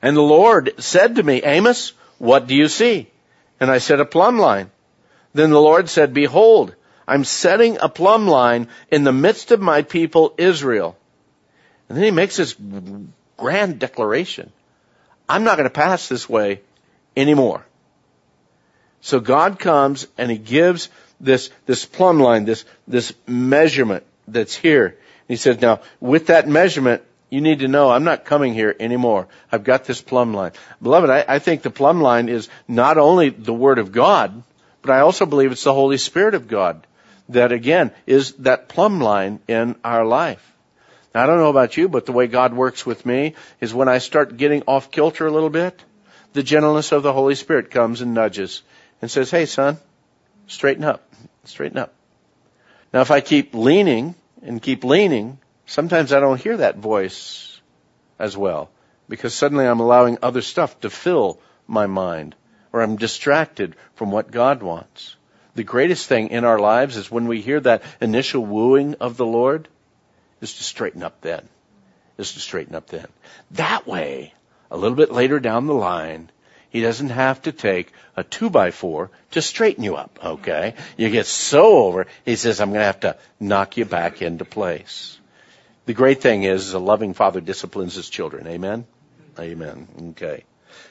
And 0.00 0.16
the 0.16 0.22
Lord 0.22 0.74
said 0.78 1.16
to 1.16 1.22
me, 1.22 1.42
Amos, 1.42 1.92
what 2.18 2.46
do 2.46 2.54
you 2.54 2.68
see? 2.68 3.10
And 3.60 3.70
I 3.70 3.78
said, 3.78 4.00
a 4.00 4.04
plumb 4.04 4.38
line. 4.38 4.70
Then 5.32 5.50
the 5.50 5.60
Lord 5.60 5.88
said, 5.88 6.14
behold, 6.14 6.74
I'm 7.06 7.24
setting 7.24 7.78
a 7.80 7.88
plumb 7.88 8.26
line 8.26 8.68
in 8.90 9.04
the 9.04 9.12
midst 9.12 9.50
of 9.50 9.60
my 9.60 9.82
people 9.82 10.34
Israel. 10.38 10.96
And 11.88 11.96
then 11.98 12.04
he 12.04 12.10
makes 12.10 12.36
this 12.36 12.56
grand 13.36 13.78
declaration. 13.78 14.52
I'm 15.28 15.44
not 15.44 15.56
going 15.56 15.68
to 15.68 15.74
pass 15.74 16.08
this 16.08 16.28
way 16.28 16.60
anymore. 17.16 17.64
So 19.00 19.20
God 19.20 19.58
comes 19.58 20.06
and 20.16 20.30
he 20.30 20.38
gives 20.38 20.88
this, 21.20 21.50
this 21.66 21.84
plumb 21.84 22.20
line, 22.20 22.44
this, 22.44 22.64
this 22.88 23.12
measurement 23.26 24.04
that's 24.26 24.54
here. 24.54 24.98
He 25.28 25.36
says, 25.36 25.60
now, 25.60 25.80
with 26.00 26.26
that 26.28 26.48
measurement, 26.48 27.02
you 27.34 27.40
need 27.40 27.58
to 27.58 27.68
know 27.68 27.90
I'm 27.90 28.04
not 28.04 28.24
coming 28.24 28.54
here 28.54 28.74
anymore. 28.78 29.26
I've 29.50 29.64
got 29.64 29.84
this 29.84 30.00
plumb 30.00 30.34
line. 30.34 30.52
Beloved, 30.80 31.10
I, 31.10 31.24
I 31.26 31.38
think 31.40 31.62
the 31.62 31.70
plumb 31.70 32.00
line 32.00 32.28
is 32.28 32.48
not 32.68 32.96
only 32.96 33.30
the 33.30 33.52
Word 33.52 33.80
of 33.80 33.90
God, 33.90 34.44
but 34.82 34.92
I 34.92 35.00
also 35.00 35.26
believe 35.26 35.50
it's 35.50 35.64
the 35.64 35.74
Holy 35.74 35.98
Spirit 35.98 36.34
of 36.34 36.46
God 36.46 36.86
that 37.30 37.50
again 37.50 37.90
is 38.06 38.34
that 38.34 38.68
plumb 38.68 39.00
line 39.00 39.40
in 39.48 39.74
our 39.82 40.04
life. 40.04 40.52
Now, 41.12 41.24
I 41.24 41.26
don't 41.26 41.38
know 41.38 41.50
about 41.50 41.76
you, 41.76 41.88
but 41.88 42.06
the 42.06 42.12
way 42.12 42.28
God 42.28 42.54
works 42.54 42.86
with 42.86 43.04
me 43.04 43.34
is 43.60 43.74
when 43.74 43.88
I 43.88 43.98
start 43.98 44.36
getting 44.36 44.62
off 44.68 44.92
kilter 44.92 45.26
a 45.26 45.32
little 45.32 45.50
bit, 45.50 45.82
the 46.34 46.42
gentleness 46.44 46.92
of 46.92 47.02
the 47.02 47.12
Holy 47.12 47.34
Spirit 47.34 47.72
comes 47.72 48.00
and 48.00 48.14
nudges 48.14 48.62
and 49.02 49.10
says, 49.10 49.28
Hey 49.28 49.46
son, 49.46 49.78
straighten 50.46 50.84
up, 50.84 51.02
straighten 51.44 51.78
up. 51.78 51.94
Now 52.92 53.00
if 53.00 53.10
I 53.10 53.20
keep 53.20 53.54
leaning 53.54 54.14
and 54.40 54.62
keep 54.62 54.84
leaning, 54.84 55.38
sometimes 55.66 56.12
I 56.12 56.20
don't 56.20 56.40
hear 56.40 56.58
that 56.58 56.76
voice 56.76 57.60
as 58.18 58.36
well 58.36 58.70
because 59.08 59.34
suddenly 59.34 59.66
I'm 59.66 59.80
allowing 59.80 60.18
other 60.22 60.42
stuff 60.42 60.78
to 60.80 60.90
fill 60.90 61.40
my 61.66 61.86
mind 61.86 62.34
or 62.72 62.82
I'm 62.82 62.96
distracted 62.96 63.76
from 63.94 64.10
what 64.10 64.30
God 64.30 64.62
wants. 64.62 65.16
The 65.54 65.64
greatest 65.64 66.06
thing 66.08 66.28
in 66.30 66.44
our 66.44 66.58
lives 66.58 66.96
is 66.96 67.10
when 67.10 67.28
we 67.28 67.40
hear 67.40 67.60
that 67.60 67.82
initial 68.00 68.44
wooing 68.44 68.96
of 69.00 69.16
the 69.16 69.26
Lord 69.26 69.68
is 70.40 70.54
to 70.54 70.64
straighten 70.64 71.02
up 71.02 71.20
then. 71.20 71.48
Is 72.18 72.32
to 72.34 72.40
straighten 72.40 72.74
up 72.74 72.88
then. 72.88 73.06
That 73.52 73.86
way, 73.86 74.34
a 74.70 74.76
little 74.76 74.96
bit 74.96 75.12
later 75.12 75.38
down 75.38 75.66
the 75.66 75.74
line, 75.74 76.30
he 76.70 76.80
doesn't 76.80 77.10
have 77.10 77.42
to 77.42 77.52
take 77.52 77.92
a 78.16 78.24
two 78.24 78.50
by 78.50 78.72
four 78.72 79.10
to 79.30 79.42
straighten 79.42 79.84
you 79.84 79.94
up, 79.94 80.18
okay? 80.24 80.74
You 80.96 81.10
get 81.10 81.26
so 81.26 81.84
over, 81.84 82.06
he 82.24 82.34
says, 82.34 82.60
I'm 82.60 82.72
gonna 82.72 82.84
have 82.84 83.00
to 83.00 83.16
knock 83.38 83.76
you 83.76 83.84
back 83.84 84.22
into 84.22 84.44
place. 84.44 85.18
The 85.86 85.94
great 85.94 86.20
thing 86.20 86.44
is, 86.44 86.68
is 86.68 86.74
a 86.74 86.78
loving 86.78 87.14
father 87.14 87.40
disciplines 87.40 87.94
his 87.94 88.08
children. 88.08 88.46
Amen? 88.46 88.86
Amen. 89.38 89.88
Okay. 90.10 90.44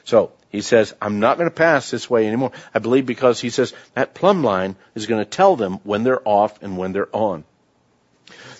So, 0.04 0.32
he 0.50 0.60
says, 0.60 0.94
I'm 1.00 1.18
not 1.18 1.36
going 1.36 1.50
to 1.50 1.54
pass 1.54 1.90
this 1.90 2.08
way 2.08 2.26
anymore. 2.26 2.52
I 2.72 2.78
believe 2.78 3.06
because 3.06 3.40
he 3.40 3.50
says 3.50 3.72
that 3.94 4.14
plumb 4.14 4.44
line 4.44 4.76
is 4.94 5.06
going 5.06 5.22
to 5.22 5.28
tell 5.28 5.56
them 5.56 5.80
when 5.82 6.04
they're 6.04 6.26
off 6.26 6.62
and 6.62 6.78
when 6.78 6.92
they're 6.92 7.14
on. 7.14 7.44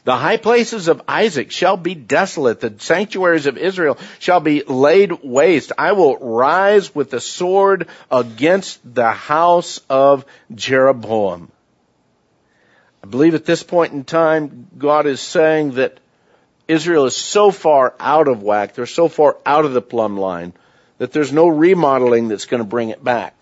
The 0.04 0.16
high 0.16 0.36
places 0.36 0.88
of 0.88 1.02
Isaac 1.08 1.50
shall 1.50 1.78
be 1.78 1.94
desolate. 1.94 2.60
The 2.60 2.74
sanctuaries 2.78 3.46
of 3.46 3.56
Israel 3.56 3.96
shall 4.18 4.40
be 4.40 4.62
laid 4.62 5.22
waste. 5.22 5.72
I 5.78 5.92
will 5.92 6.18
rise 6.18 6.94
with 6.94 7.10
the 7.10 7.20
sword 7.20 7.88
against 8.10 8.80
the 8.94 9.10
house 9.10 9.80
of 9.88 10.26
Jeroboam. 10.54 11.50
I 13.02 13.06
believe 13.06 13.34
at 13.34 13.46
this 13.46 13.62
point 13.62 13.92
in 13.92 14.04
time, 14.04 14.68
God 14.76 15.06
is 15.06 15.20
saying 15.20 15.72
that 15.72 16.00
Israel 16.66 17.06
is 17.06 17.16
so 17.16 17.50
far 17.50 17.94
out 18.00 18.28
of 18.28 18.42
whack, 18.42 18.74
they're 18.74 18.86
so 18.86 19.08
far 19.08 19.36
out 19.44 19.64
of 19.64 19.72
the 19.72 19.82
plumb 19.82 20.16
line, 20.16 20.52
that 20.98 21.12
there's 21.12 21.32
no 21.32 21.48
remodeling 21.48 22.28
that's 22.28 22.46
going 22.46 22.62
to 22.62 22.68
bring 22.68 22.90
it 22.90 23.02
back. 23.02 23.34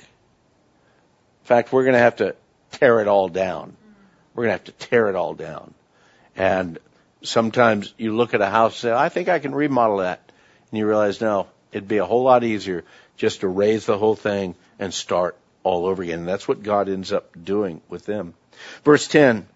In 1.43 1.47
fact, 1.47 1.73
we're 1.73 1.85
going 1.85 1.95
to 1.95 2.00
have 2.00 2.17
to 2.17 2.35
tear 2.73 3.00
it 3.00 3.09
all 3.09 3.29
down. 3.29 3.76
We're 4.35 4.45
going 4.45 4.59
to 4.59 4.64
have 4.64 4.79
to 4.79 4.87
tear 4.87 5.09
it 5.09 5.14
all 5.14 5.35
down. 5.35 5.75
And 6.37 6.79
sometimes 7.23 7.93
you 7.99 8.17
look 8.17 8.35
at 8.35 8.41
a 8.41 8.47
house 8.47 8.73
and 8.75 8.91
say, 8.91 8.93
I 8.93 9.09
think 9.09 9.29
I 9.29 9.38
can 9.38 9.55
remodel 9.55 9.99
that. 9.99 10.33
And 10.71 10.79
you 10.79 10.87
realize, 10.87 11.21
no, 11.21 11.49
it'd 11.71 11.88
be 11.88 11.99
a 11.99 12.07
whole 12.07 12.23
lot 12.23 12.45
easier 12.45 12.85
just 13.17 13.41
to 13.41 13.49
raze 13.49 13.87
the 13.87 13.99
whole 13.99 14.17
thing 14.17 14.55
and 14.79 14.93
start 14.93 15.37
all 15.62 15.87
over 15.87 16.02
again. 16.02 16.21
And 16.21 16.29
that's 16.29 16.49
what 16.49 16.62
God 16.62 16.88
ends 16.88 17.12
up 17.12 17.31
doing 17.45 17.83
with 17.88 18.07
them. 18.07 18.35
Verse 18.85 19.07
10. 19.09 19.47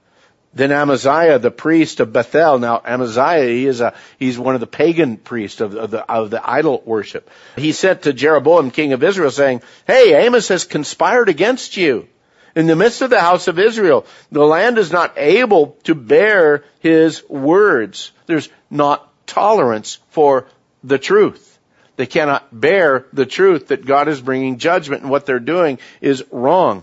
Then 0.57 0.73
Amaziah, 0.73 1.39
the 1.39 1.51
priest 1.51 2.01
of 2.01 2.15
Bethel. 2.15 2.59
Now 2.59 2.81
Amaziah, 2.83 3.47
he 3.47 3.67
is 3.67 3.83
a, 3.83 3.93
he's 4.19 4.39
one 4.39 4.55
of 4.55 4.63
the 4.63 4.67
pagan 4.67 5.19
priests 5.19 5.61
of, 5.61 5.75
of, 5.75 5.91
the, 5.91 6.11
of 6.11 6.31
the 6.31 6.41
idol 6.51 6.83
worship. 6.87 7.31
He 7.57 7.73
said 7.73 8.03
to 8.03 8.15
Jeroboam, 8.15 8.71
king 8.71 8.95
of 8.95 9.05
Israel, 9.05 9.31
saying, 9.31 9.61
Hey, 9.87 10.25
Amos 10.25 10.49
has 10.49 10.65
conspired 10.65 11.29
against 11.29 11.77
you 11.77 12.09
in 12.55 12.67
the 12.67 12.75
midst 12.75 13.03
of 13.03 13.11
the 13.11 13.21
house 13.21 13.49
of 13.49 13.59
Israel. 13.59 14.07
The 14.33 14.47
land 14.47 14.79
is 14.79 14.91
not 14.91 15.13
able 15.19 15.77
to 15.85 15.95
bear 15.95 16.65
his 16.81 17.23
words. 17.29 18.13
There's 18.25 18.49
not 18.71 19.13
tolerance 19.27 19.99
for 20.09 20.49
the 20.83 20.99
truth. 20.99 21.59
They 21.97 22.07
cannot 22.07 22.49
bear 22.51 23.05
the 23.13 23.27
truth 23.27 23.69
that 23.69 23.85
God 23.85 24.09
is 24.09 24.23
bringing 24.23 24.57
judgment 24.57 25.03
and 25.03 25.11
what 25.11 25.27
they're 25.27 25.39
doing 25.39 25.81
is 26.01 26.25
wrong. 26.31 26.83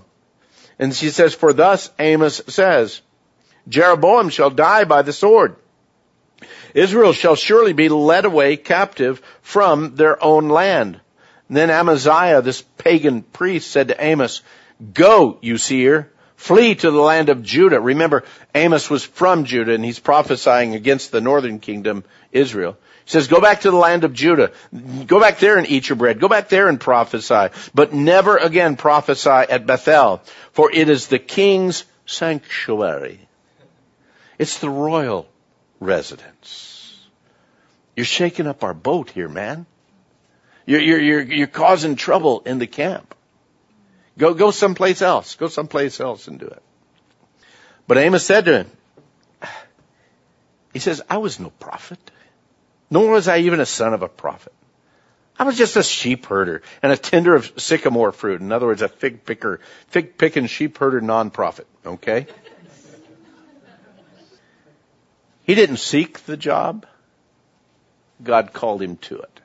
And 0.77 0.93
she 0.93 1.09
says, 1.09 1.33
for 1.33 1.53
thus 1.53 1.89
Amos 1.97 2.39
says, 2.49 3.01
Jeroboam 3.67 4.29
shall 4.29 4.49
die 4.49 4.83
by 4.83 5.01
the 5.01 5.13
sword. 5.13 5.55
Israel 6.73 7.13
shall 7.13 7.35
surely 7.35 7.73
be 7.73 7.89
led 7.89 8.25
away 8.25 8.57
captive 8.57 9.21
from 9.41 9.95
their 9.95 10.21
own 10.23 10.49
land. 10.49 10.99
And 11.47 11.57
then 11.57 11.69
Amaziah, 11.69 12.41
this 12.41 12.61
pagan 12.77 13.21
priest, 13.21 13.69
said 13.69 13.89
to 13.89 14.03
Amos, 14.03 14.41
Go, 14.93 15.37
you 15.41 15.57
seer, 15.57 16.11
flee 16.35 16.75
to 16.75 16.91
the 16.91 16.99
land 16.99 17.29
of 17.29 17.43
Judah. 17.43 17.79
Remember, 17.79 18.23
Amos 18.55 18.89
was 18.89 19.03
from 19.03 19.45
Judah 19.45 19.73
and 19.73 19.85
he's 19.85 19.99
prophesying 19.99 20.75
against 20.75 21.11
the 21.11 21.21
northern 21.21 21.59
kingdom, 21.59 22.03
Israel. 22.31 22.77
He 23.05 23.11
says, 23.11 23.27
go 23.27 23.41
back 23.41 23.61
to 23.61 23.71
the 23.71 23.77
land 23.77 24.03
of 24.03 24.13
Judah. 24.13 24.51
Go 25.05 25.19
back 25.19 25.39
there 25.39 25.57
and 25.57 25.69
eat 25.69 25.89
your 25.89 25.97
bread. 25.97 26.19
Go 26.19 26.29
back 26.29 26.49
there 26.49 26.69
and 26.69 26.79
prophesy. 26.79 27.49
But 27.73 27.93
never 27.93 28.37
again 28.37 28.77
prophesy 28.77 29.29
at 29.29 29.65
Bethel, 29.65 30.21
for 30.53 30.71
it 30.71 30.89
is 30.89 31.07
the 31.07 31.19
king's 31.19 31.83
sanctuary. 32.05 33.19
It's 34.43 34.59
the 34.59 34.69
royal 34.69 35.25
residence. 35.79 36.99
You're 37.95 38.05
shaking 38.05 38.45
up 38.45 38.61
our 38.65 38.73
boat 38.73 39.09
here, 39.09 39.29
man. 39.29 39.65
You're, 40.65 40.81
you're, 40.81 40.99
you're, 40.99 41.21
you're 41.21 41.47
causing 41.47 41.95
trouble 41.95 42.41
in 42.45 42.59
the 42.59 42.67
camp. 42.67 43.15
Go, 44.17 44.33
go 44.33 44.51
someplace 44.51 45.01
else. 45.01 45.35
Go 45.35 45.47
someplace 45.47 46.01
else 46.01 46.27
and 46.27 46.41
do 46.41 46.47
it. 46.47 46.61
But 47.87 47.99
Amos 47.99 48.25
said 48.25 48.43
to 48.43 48.57
him, 48.57 48.71
he 50.73 50.79
says, 50.79 51.01
I 51.09 51.19
was 51.19 51.39
no 51.39 51.49
prophet, 51.51 52.11
nor 52.89 53.11
was 53.11 53.29
I 53.29 53.37
even 53.37 53.61
a 53.61 53.65
son 53.65 53.93
of 53.93 54.01
a 54.01 54.09
prophet. 54.09 54.51
I 55.39 55.45
was 55.45 55.57
just 55.57 55.77
a 55.77 55.83
sheep 55.83 56.25
herder 56.25 56.63
and 56.81 56.91
a 56.91 56.97
tender 56.97 57.33
of 57.33 57.53
sycamore 57.61 58.11
fruit. 58.11 58.41
In 58.41 58.51
other 58.51 58.65
words, 58.65 58.81
a 58.81 58.89
fig 58.89 59.23
picker, 59.25 59.61
fig 59.87 60.17
picking 60.17 60.47
sheep 60.47 60.77
herder 60.77 60.99
non-prophet. 60.99 61.65
Okay? 61.85 62.27
He 65.43 65.55
didn't 65.55 65.77
seek 65.77 66.25
the 66.25 66.37
job. 66.37 66.85
God 68.23 68.53
called 68.53 68.81
him 68.81 68.97
to 68.97 69.19
it. 69.19 69.39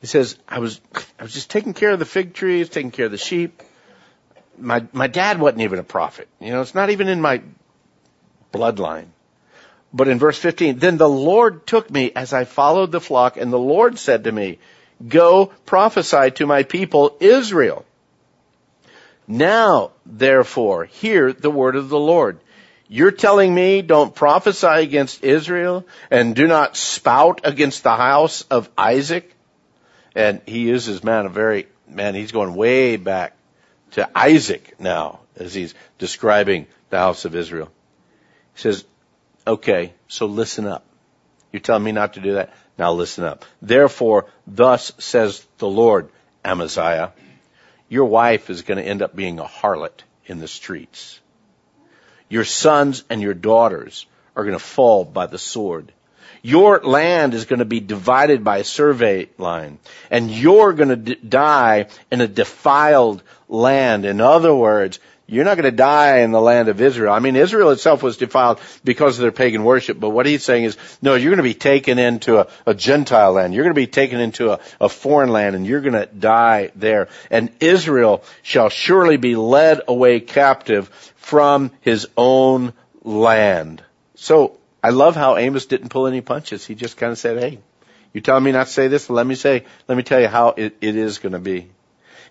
He 0.00 0.06
says, 0.06 0.36
I 0.48 0.58
was, 0.58 0.80
I 1.18 1.22
was 1.22 1.32
just 1.32 1.50
taking 1.50 1.74
care 1.74 1.90
of 1.90 1.98
the 1.98 2.04
fig 2.04 2.34
trees, 2.34 2.68
taking 2.68 2.90
care 2.90 3.06
of 3.06 3.12
the 3.12 3.18
sheep. 3.18 3.62
My, 4.58 4.84
my 4.92 5.06
dad 5.06 5.40
wasn't 5.40 5.62
even 5.62 5.78
a 5.78 5.84
prophet. 5.84 6.28
You 6.40 6.50
know, 6.50 6.60
it's 6.60 6.74
not 6.74 6.90
even 6.90 7.08
in 7.08 7.20
my 7.20 7.42
bloodline. 8.52 9.06
But 9.92 10.08
in 10.08 10.18
verse 10.18 10.38
15, 10.38 10.78
then 10.78 10.96
the 10.96 11.08
Lord 11.08 11.66
took 11.66 11.90
me 11.90 12.12
as 12.16 12.32
I 12.32 12.44
followed 12.44 12.92
the 12.92 13.00
flock 13.00 13.36
and 13.36 13.52
the 13.52 13.58
Lord 13.58 13.98
said 13.98 14.24
to 14.24 14.32
me, 14.32 14.58
go 15.06 15.46
prophesy 15.66 16.30
to 16.32 16.46
my 16.46 16.62
people 16.62 17.16
Israel. 17.20 17.84
Now, 19.28 19.92
therefore, 20.04 20.84
hear 20.84 21.32
the 21.32 21.50
word 21.50 21.76
of 21.76 21.88
the 21.88 21.98
Lord. 21.98 22.40
You're 22.92 23.10
telling 23.10 23.54
me 23.54 23.80
don't 23.80 24.14
prophesy 24.14 24.66
against 24.66 25.24
Israel 25.24 25.86
and 26.10 26.36
do 26.36 26.46
not 26.46 26.76
spout 26.76 27.40
against 27.44 27.84
the 27.84 27.96
house 27.96 28.42
of 28.42 28.68
Isaac? 28.76 29.34
And 30.14 30.42
he 30.44 30.68
uses, 30.68 31.02
man, 31.02 31.24
a 31.24 31.30
very, 31.30 31.68
man, 31.88 32.14
he's 32.14 32.32
going 32.32 32.54
way 32.54 32.98
back 32.98 33.34
to 33.92 34.06
Isaac 34.14 34.78
now 34.78 35.20
as 35.36 35.54
he's 35.54 35.74
describing 35.96 36.66
the 36.90 36.98
house 36.98 37.24
of 37.24 37.34
Israel. 37.34 37.70
He 38.56 38.60
says, 38.60 38.84
okay, 39.46 39.94
so 40.08 40.26
listen 40.26 40.66
up. 40.66 40.84
You're 41.50 41.60
telling 41.60 41.84
me 41.84 41.92
not 41.92 42.12
to 42.12 42.20
do 42.20 42.34
that? 42.34 42.52
Now 42.76 42.92
listen 42.92 43.24
up. 43.24 43.46
Therefore, 43.62 44.26
thus 44.46 44.92
says 44.98 45.42
the 45.56 45.66
Lord, 45.66 46.10
Amaziah, 46.44 47.12
your 47.88 48.04
wife 48.04 48.50
is 48.50 48.60
going 48.60 48.76
to 48.76 48.84
end 48.84 49.00
up 49.00 49.16
being 49.16 49.38
a 49.38 49.44
harlot 49.44 50.02
in 50.26 50.40
the 50.40 50.48
streets. 50.48 51.21
Your 52.32 52.44
sons 52.44 53.04
and 53.10 53.20
your 53.20 53.34
daughters 53.34 54.06
are 54.34 54.44
going 54.44 54.58
to 54.58 54.64
fall 54.64 55.04
by 55.04 55.26
the 55.26 55.36
sword. 55.36 55.92
Your 56.40 56.80
land 56.80 57.34
is 57.34 57.44
going 57.44 57.58
to 57.58 57.66
be 57.66 57.80
divided 57.80 58.42
by 58.42 58.56
a 58.56 58.64
survey 58.64 59.28
line, 59.36 59.78
and 60.10 60.30
you're 60.30 60.72
going 60.72 60.88
to 60.88 60.96
d- 60.96 61.14
die 61.16 61.88
in 62.10 62.22
a 62.22 62.26
defiled 62.26 63.22
land. 63.50 64.06
In 64.06 64.22
other 64.22 64.54
words, 64.54 64.98
you're 65.32 65.44
not 65.44 65.56
going 65.56 65.70
to 65.70 65.76
die 65.76 66.18
in 66.18 66.30
the 66.30 66.40
land 66.40 66.68
of 66.68 66.80
Israel. 66.80 67.12
I 67.12 67.18
mean, 67.18 67.36
Israel 67.36 67.70
itself 67.70 68.02
was 68.02 68.18
defiled 68.18 68.60
because 68.84 69.18
of 69.18 69.22
their 69.22 69.32
pagan 69.32 69.64
worship, 69.64 69.98
but 69.98 70.10
what 70.10 70.26
he's 70.26 70.44
saying 70.44 70.64
is, 70.64 70.76
no, 71.00 71.14
you're 71.14 71.30
going 71.30 71.38
to 71.38 71.42
be 71.42 71.54
taken 71.54 71.98
into 71.98 72.38
a, 72.38 72.48
a 72.66 72.74
Gentile 72.74 73.32
land. 73.32 73.54
You're 73.54 73.64
going 73.64 73.74
to 73.74 73.80
be 73.80 73.86
taken 73.86 74.20
into 74.20 74.52
a, 74.52 74.60
a 74.80 74.88
foreign 74.90 75.30
land 75.30 75.56
and 75.56 75.66
you're 75.66 75.80
going 75.80 75.94
to 75.94 76.06
die 76.06 76.70
there. 76.76 77.08
And 77.30 77.50
Israel 77.60 78.22
shall 78.42 78.68
surely 78.68 79.16
be 79.16 79.34
led 79.34 79.80
away 79.88 80.20
captive 80.20 80.88
from 81.16 81.70
his 81.80 82.08
own 82.16 82.74
land. 83.02 83.82
So, 84.14 84.58
I 84.84 84.90
love 84.90 85.14
how 85.14 85.36
Amos 85.36 85.66
didn't 85.66 85.90
pull 85.90 86.08
any 86.08 86.20
punches. 86.20 86.66
He 86.66 86.74
just 86.74 86.96
kind 86.96 87.12
of 87.12 87.18
said, 87.18 87.38
hey, 87.38 87.60
you 88.12 88.20
telling 88.20 88.44
me 88.44 88.52
not 88.52 88.66
to 88.66 88.72
say 88.72 88.88
this? 88.88 89.08
Let 89.08 89.26
me 89.26 89.36
say, 89.36 89.64
let 89.88 89.96
me 89.96 90.02
tell 90.02 90.20
you 90.20 90.28
how 90.28 90.48
it, 90.48 90.76
it 90.80 90.96
is 90.96 91.18
going 91.18 91.32
to 91.32 91.38
be. 91.38 91.70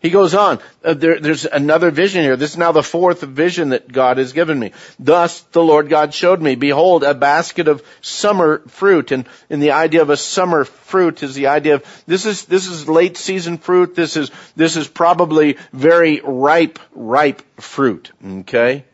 He 0.02 0.10
goes 0.10 0.34
on. 0.34 0.60
Uh, 0.84 0.96
there, 0.96 1.20
there's 1.20 1.46
another 1.46 1.92
vision 1.92 2.24
here. 2.24 2.36
This 2.36 2.52
is 2.52 2.58
now 2.58 2.72
the 2.72 2.82
fourth 2.82 3.22
vision 3.22 3.70
that 3.70 3.92
God 3.92 4.18
has 4.18 4.34
given 4.34 4.58
me. 4.58 4.72
Thus 4.98 5.42
the 5.52 5.64
Lord 5.64 5.90
God 5.90 6.12
showed 6.14 6.42
me, 6.42 6.56
behold, 6.56 7.04
a 7.04 7.14
basket 7.14 7.68
of 7.68 7.86
summer 8.02 8.60
fruit. 8.68 9.12
And, 9.12 9.28
and 9.52 9.62
the 9.62 9.72
idea 9.72 10.02
of 10.02 10.10
a 10.10 10.18
summer 10.18 10.66
fruit 10.66 11.22
is 11.22 11.36
the 11.36 11.48
idea 11.48 11.76
of 11.76 12.04
this 12.08 12.26
is 12.26 12.46
this 12.46 12.66
is 12.66 12.90
late 12.90 13.16
season 13.16 13.60
fruit. 13.60 13.94
This 13.94 14.18
is 14.18 14.32
this 14.56 14.76
is 14.76 14.88
probably 14.88 15.58
very 15.72 16.20
ripe, 16.24 16.80
ripe 16.94 17.44
fruit. 17.62 18.12
Okay. 18.26 18.86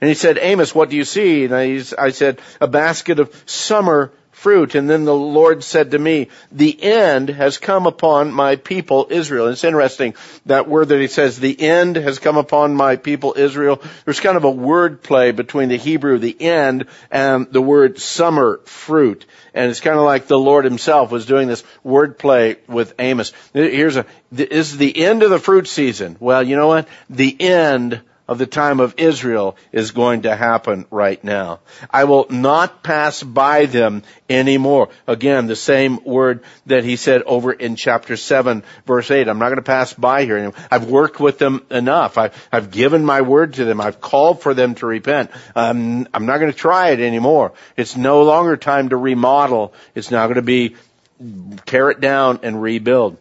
And 0.00 0.08
he 0.08 0.14
said, 0.14 0.38
Amos, 0.38 0.74
what 0.74 0.90
do 0.90 0.96
you 0.96 1.04
see? 1.04 1.44
And 1.44 1.54
I, 1.54 1.82
I 1.98 2.10
said, 2.10 2.40
a 2.60 2.68
basket 2.68 3.20
of 3.20 3.34
summer 3.46 4.12
fruit. 4.44 4.74
And 4.74 4.90
then 4.90 5.06
the 5.06 5.14
Lord 5.14 5.64
said 5.64 5.92
to 5.92 5.98
me, 5.98 6.28
the 6.52 6.82
end 6.82 7.30
has 7.30 7.56
come 7.56 7.86
upon 7.86 8.30
my 8.30 8.56
people 8.56 9.06
Israel. 9.08 9.46
And 9.46 9.54
it's 9.54 9.64
interesting, 9.64 10.14
that 10.44 10.68
word 10.68 10.88
that 10.88 11.00
he 11.00 11.06
says, 11.06 11.40
the 11.40 11.58
end 11.58 11.96
has 11.96 12.18
come 12.18 12.36
upon 12.36 12.74
my 12.74 12.96
people 12.96 13.32
Israel. 13.38 13.80
There's 14.04 14.20
kind 14.20 14.36
of 14.36 14.44
a 14.44 14.50
word 14.50 15.02
play 15.02 15.30
between 15.30 15.70
the 15.70 15.78
Hebrew, 15.78 16.18
the 16.18 16.38
end, 16.38 16.88
and 17.10 17.50
the 17.50 17.62
word 17.62 17.98
summer 17.98 18.60
fruit. 18.66 19.24
And 19.54 19.70
it's 19.70 19.80
kind 19.80 19.96
of 19.96 20.04
like 20.04 20.26
the 20.26 20.38
Lord 20.38 20.66
himself 20.66 21.10
was 21.10 21.24
doing 21.24 21.48
this 21.48 21.64
word 21.82 22.18
play 22.18 22.56
with 22.68 22.92
Amos. 22.98 23.32
Here's 23.54 23.96
a, 23.96 24.04
is 24.30 24.76
the 24.76 25.06
end 25.06 25.22
of 25.22 25.30
the 25.30 25.38
fruit 25.38 25.68
season. 25.68 26.18
Well, 26.20 26.42
you 26.42 26.56
know 26.56 26.68
what? 26.68 26.86
The 27.08 27.34
end 27.40 28.02
of 28.26 28.38
the 28.38 28.46
time 28.46 28.80
of 28.80 28.94
Israel 28.96 29.56
is 29.70 29.90
going 29.90 30.22
to 30.22 30.34
happen 30.34 30.86
right 30.90 31.22
now. 31.22 31.60
I 31.90 32.04
will 32.04 32.26
not 32.30 32.82
pass 32.82 33.22
by 33.22 33.66
them 33.66 34.02
anymore. 34.30 34.88
Again, 35.06 35.46
the 35.46 35.56
same 35.56 36.02
word 36.04 36.42
that 36.66 36.84
he 36.84 36.96
said 36.96 37.22
over 37.22 37.52
in 37.52 37.76
chapter 37.76 38.16
7 38.16 38.62
verse 38.86 39.10
8. 39.10 39.28
I'm 39.28 39.38
not 39.38 39.46
going 39.46 39.56
to 39.56 39.62
pass 39.62 39.92
by 39.92 40.24
here. 40.24 40.52
I've 40.70 40.88
worked 40.88 41.20
with 41.20 41.38
them 41.38 41.66
enough. 41.70 42.16
I've, 42.16 42.48
I've 42.50 42.70
given 42.70 43.04
my 43.04 43.20
word 43.20 43.54
to 43.54 43.64
them. 43.64 43.80
I've 43.80 44.00
called 44.00 44.40
for 44.40 44.54
them 44.54 44.74
to 44.76 44.86
repent. 44.86 45.30
Um, 45.54 46.08
I'm 46.14 46.26
not 46.26 46.38
going 46.38 46.52
to 46.52 46.58
try 46.58 46.90
it 46.90 47.00
anymore. 47.00 47.52
It's 47.76 47.96
no 47.96 48.22
longer 48.22 48.56
time 48.56 48.88
to 48.88 48.96
remodel. 48.96 49.74
It's 49.94 50.10
now 50.10 50.26
going 50.26 50.36
to 50.36 50.42
be 50.42 50.76
tear 51.66 51.90
it 51.90 52.00
down 52.00 52.40
and 52.42 52.60
rebuild. 52.60 53.18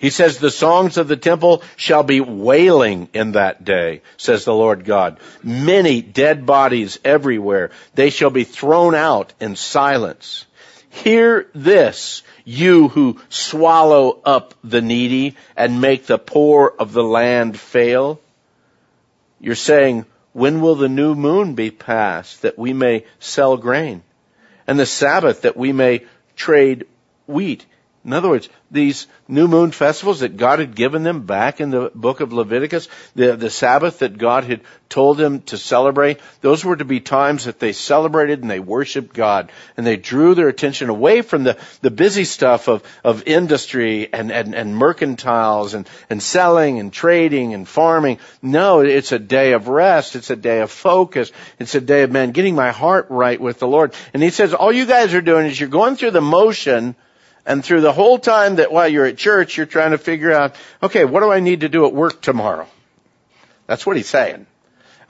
He 0.00 0.08
says, 0.08 0.38
the 0.38 0.50
songs 0.50 0.96
of 0.96 1.08
the 1.08 1.16
temple 1.16 1.62
shall 1.76 2.02
be 2.02 2.22
wailing 2.22 3.10
in 3.12 3.32
that 3.32 3.64
day, 3.64 4.00
says 4.16 4.46
the 4.46 4.54
Lord 4.54 4.86
God. 4.86 5.20
Many 5.42 6.00
dead 6.00 6.46
bodies 6.46 6.98
everywhere. 7.04 7.70
They 7.94 8.08
shall 8.08 8.30
be 8.30 8.44
thrown 8.44 8.94
out 8.94 9.34
in 9.40 9.56
silence. 9.56 10.46
Hear 10.88 11.48
this, 11.54 12.22
you 12.46 12.88
who 12.88 13.20
swallow 13.28 14.20
up 14.24 14.54
the 14.64 14.80
needy 14.80 15.36
and 15.54 15.82
make 15.82 16.06
the 16.06 16.18
poor 16.18 16.74
of 16.78 16.94
the 16.94 17.04
land 17.04 17.60
fail. 17.60 18.22
You're 19.38 19.54
saying, 19.54 20.06
when 20.32 20.62
will 20.62 20.76
the 20.76 20.88
new 20.88 21.14
moon 21.14 21.54
be 21.54 21.70
passed 21.70 22.40
that 22.40 22.58
we 22.58 22.72
may 22.72 23.04
sell 23.18 23.58
grain? 23.58 24.02
And 24.66 24.78
the 24.78 24.86
Sabbath 24.86 25.42
that 25.42 25.58
we 25.58 25.72
may 25.72 26.06
trade 26.36 26.86
wheat? 27.26 27.66
In 28.02 28.14
other 28.14 28.30
words, 28.30 28.48
these 28.70 29.06
new 29.28 29.46
moon 29.46 29.72
festivals 29.72 30.20
that 30.20 30.38
God 30.38 30.58
had 30.58 30.74
given 30.74 31.02
them 31.02 31.26
back 31.26 31.60
in 31.60 31.70
the 31.70 31.90
book 31.94 32.20
of 32.20 32.32
Leviticus, 32.32 32.88
the, 33.14 33.36
the 33.36 33.50
Sabbath 33.50 33.98
that 33.98 34.16
God 34.16 34.44
had 34.44 34.62
told 34.88 35.18
them 35.18 35.42
to 35.42 35.58
celebrate, 35.58 36.18
those 36.40 36.64
were 36.64 36.76
to 36.76 36.84
be 36.86 37.00
times 37.00 37.44
that 37.44 37.58
they 37.58 37.74
celebrated 37.74 38.40
and 38.40 38.50
they 38.50 38.58
worshiped 38.58 39.14
God. 39.14 39.52
And 39.76 39.86
they 39.86 39.98
drew 39.98 40.34
their 40.34 40.48
attention 40.48 40.88
away 40.88 41.20
from 41.20 41.44
the, 41.44 41.58
the 41.82 41.90
busy 41.90 42.24
stuff 42.24 42.68
of, 42.68 42.82
of 43.04 43.24
industry 43.26 44.10
and, 44.10 44.32
and, 44.32 44.54
and 44.54 44.74
mercantiles 44.74 45.74
and, 45.74 45.86
and 46.08 46.22
selling 46.22 46.78
and 46.78 46.90
trading 46.90 47.52
and 47.52 47.68
farming. 47.68 48.18
No, 48.40 48.80
it's 48.80 49.12
a 49.12 49.18
day 49.18 49.52
of 49.52 49.68
rest. 49.68 50.16
It's 50.16 50.30
a 50.30 50.36
day 50.36 50.60
of 50.60 50.70
focus. 50.70 51.32
It's 51.58 51.74
a 51.74 51.82
day 51.82 52.04
of, 52.04 52.10
man, 52.10 52.30
getting 52.30 52.54
my 52.54 52.70
heart 52.70 53.08
right 53.10 53.38
with 53.38 53.58
the 53.58 53.68
Lord. 53.68 53.92
And 54.14 54.22
he 54.22 54.30
says, 54.30 54.54
all 54.54 54.72
you 54.72 54.86
guys 54.86 55.12
are 55.12 55.20
doing 55.20 55.44
is 55.44 55.60
you're 55.60 55.68
going 55.68 55.96
through 55.96 56.12
the 56.12 56.22
motion 56.22 56.96
and 57.46 57.64
through 57.64 57.80
the 57.80 57.92
whole 57.92 58.18
time 58.18 58.56
that 58.56 58.72
while 58.72 58.88
you're 58.88 59.06
at 59.06 59.16
church, 59.16 59.56
you're 59.56 59.66
trying 59.66 59.92
to 59.92 59.98
figure 59.98 60.32
out, 60.32 60.54
okay, 60.82 61.04
what 61.04 61.20
do 61.20 61.30
I 61.30 61.40
need 61.40 61.60
to 61.60 61.68
do 61.68 61.86
at 61.86 61.94
work 61.94 62.20
tomorrow? 62.20 62.66
That's 63.66 63.86
what 63.86 63.96
he's 63.96 64.08
saying. 64.08 64.46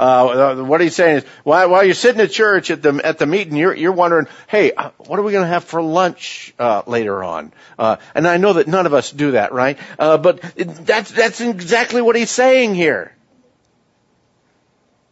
Uh, 0.01 0.57
what 0.63 0.81
he's 0.81 0.95
saying 0.95 1.19
is, 1.19 1.25
while, 1.45 1.69
while 1.69 1.85
you're 1.85 1.93
sitting 1.93 2.23
at 2.23 2.31
church 2.31 2.71
at 2.71 2.81
the 2.81 3.03
at 3.05 3.19
the 3.19 3.27
meeting, 3.27 3.55
you're 3.55 3.75
you're 3.75 3.93
wondering, 3.93 4.29
hey, 4.47 4.73
uh, 4.73 4.93
what 4.97 5.19
are 5.19 5.23
we 5.23 5.33
going 5.33 5.45
to 5.45 5.49
have 5.49 5.65
for 5.65 5.83
lunch 5.83 6.55
uh, 6.59 6.83
later 6.87 7.23
on? 7.23 7.53
Uh, 7.79 7.97
and 8.15 8.27
I 8.27 8.39
know 8.39 8.55
that 8.55 8.67
none 8.67 8.87
of 8.87 8.95
us 8.95 9.13
do 9.13 9.33
that, 9.33 9.53
right? 9.53 9.79
Uh, 9.99 10.17
but 10.17 10.41
that's 10.57 11.11
that's 11.11 11.43
exactly 11.43 12.01
what 12.01 12.17
he's 12.17 12.31
saying 12.31 12.75
here. 12.75 13.15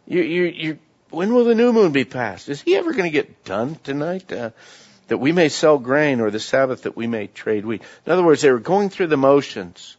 You 0.06 0.22
you 0.22 0.44
you. 0.44 0.78
When 1.10 1.34
will 1.34 1.44
the 1.44 1.54
new 1.54 1.74
moon 1.74 1.92
be 1.92 2.06
passed? 2.06 2.48
Is 2.48 2.62
he 2.62 2.76
ever 2.76 2.92
going 2.92 3.04
to 3.04 3.10
get 3.10 3.44
done 3.44 3.78
tonight? 3.84 4.32
Uh, 4.32 4.50
that 5.08 5.18
we 5.18 5.32
may 5.32 5.48
sell 5.48 5.78
grain, 5.78 6.20
or 6.20 6.30
the 6.30 6.40
Sabbath 6.40 6.82
that 6.82 6.96
we 6.96 7.06
may 7.06 7.26
trade 7.26 7.66
wheat. 7.66 7.82
In 8.06 8.12
other 8.12 8.22
words, 8.22 8.42
they 8.42 8.50
were 8.50 8.58
going 8.58 8.90
through 8.90 9.08
the 9.08 9.16
motions 9.16 9.96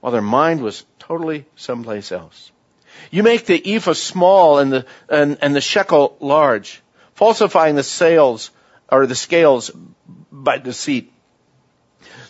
while 0.00 0.12
their 0.12 0.22
mind 0.22 0.62
was 0.62 0.84
totally 0.98 1.44
someplace 1.56 2.10
else. 2.10 2.50
You 3.10 3.22
make 3.22 3.46
the 3.46 3.74
ephah 3.76 3.94
small 3.94 4.58
and 4.58 4.72
the, 4.72 4.86
and, 5.08 5.38
and 5.42 5.54
the 5.54 5.60
shekel 5.60 6.16
large, 6.20 6.80
falsifying 7.14 7.74
the 7.74 7.82
sales 7.82 8.50
or 8.90 9.06
the 9.06 9.14
scales 9.14 9.70
by 10.30 10.58
deceit, 10.58 11.12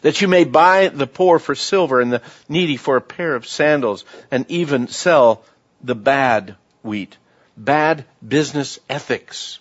that 0.03 0.21
you 0.21 0.29
may 0.29 0.45
buy 0.45 0.89
the 0.89 1.07
poor 1.07 1.39
for 1.39 1.55
silver 1.55 2.01
and 2.01 2.13
the 2.13 2.23
needy 2.49 2.77
for 2.77 2.97
a 2.97 3.01
pair 3.01 3.35
of 3.35 3.47
sandals 3.47 4.05
and 4.31 4.45
even 4.49 4.89
sell 4.89 5.45
the 5.83 5.95
bad 5.95 6.57
wheat. 6.83 7.17
Bad 7.57 8.05
business 8.27 8.79
ethics. 8.89 9.59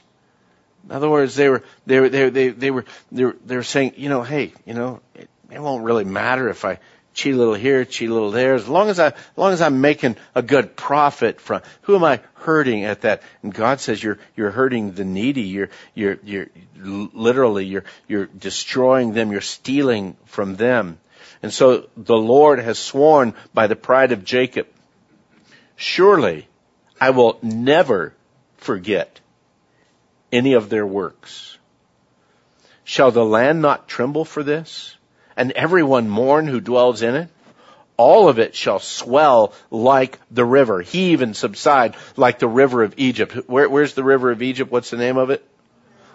In 0.85 0.95
other 0.95 1.09
words, 1.09 1.35
they 1.35 1.49
were 1.49 1.63
they 1.85 1.99
were 1.99 2.09
they 2.09 2.29
they, 2.29 2.49
they 2.49 2.71
were 2.71 2.85
they 3.11 3.25
were, 3.25 3.37
they 3.45 3.55
were 3.55 3.63
saying, 3.63 3.93
you 3.97 4.09
know, 4.09 4.23
hey, 4.23 4.53
you 4.65 4.73
know, 4.73 5.01
it, 5.15 5.29
it 5.49 5.59
won't 5.61 5.83
really 5.83 6.05
matter 6.05 6.49
if 6.49 6.65
I 6.65 6.79
cheat 7.13 7.33
a 7.33 7.37
little 7.37 7.53
here, 7.53 7.85
cheat 7.85 8.09
a 8.09 8.13
little 8.13 8.31
there, 8.31 8.55
as 8.55 8.67
long 8.67 8.89
as 8.89 8.99
I 8.99 9.07
as 9.07 9.13
long 9.35 9.53
as 9.53 9.61
I'm 9.61 9.81
making 9.81 10.15
a 10.33 10.41
good 10.41 10.75
profit 10.75 11.41
from 11.41 11.61
who 11.81 11.95
am 11.95 12.03
I 12.03 12.21
hurting 12.35 12.85
at 12.85 13.01
that? 13.01 13.21
And 13.43 13.53
God 13.53 13.79
says 13.79 14.01
you're 14.01 14.19
you're 14.35 14.51
hurting 14.51 14.93
the 14.93 15.05
needy, 15.05 15.43
you're 15.43 15.69
you're 15.93 16.17
you're 16.23 16.47
literally 16.75 17.65
you're 17.65 17.85
you're 18.07 18.25
destroying 18.25 19.13
them, 19.13 19.31
you're 19.31 19.41
stealing 19.41 20.15
from 20.25 20.55
them. 20.55 20.99
And 21.43 21.51
so 21.51 21.89
the 21.97 22.17
Lord 22.17 22.59
has 22.59 22.77
sworn 22.77 23.33
by 23.53 23.67
the 23.67 23.75
pride 23.75 24.11
of 24.11 24.23
Jacob, 24.23 24.67
surely 25.75 26.47
I 26.99 27.09
will 27.09 27.39
never 27.41 28.13
forget 28.57 29.20
any 30.31 30.53
of 30.53 30.69
their 30.69 30.85
works. 30.85 31.57
Shall 32.83 33.11
the 33.11 33.25
land 33.25 33.61
not 33.61 33.87
tremble 33.87 34.25
for 34.25 34.43
this? 34.43 34.95
And 35.37 35.51
everyone 35.51 36.09
mourn 36.09 36.47
who 36.47 36.59
dwells 36.59 37.01
in 37.01 37.15
it? 37.15 37.29
All 37.97 38.29
of 38.29 38.39
it 38.39 38.55
shall 38.55 38.79
swell 38.79 39.53
like 39.69 40.19
the 40.31 40.45
river, 40.45 40.81
heave 40.81 41.21
and 41.21 41.35
subside 41.35 41.95
like 42.17 42.39
the 42.39 42.47
river 42.47 42.83
of 42.83 42.95
Egypt. 42.97 43.47
Where, 43.47 43.69
where's 43.69 43.93
the 43.93 44.03
river 44.03 44.31
of 44.31 44.41
Egypt? 44.41 44.71
What's 44.71 44.89
the 44.89 44.97
name 44.97 45.17
of 45.17 45.29
it? 45.29 45.47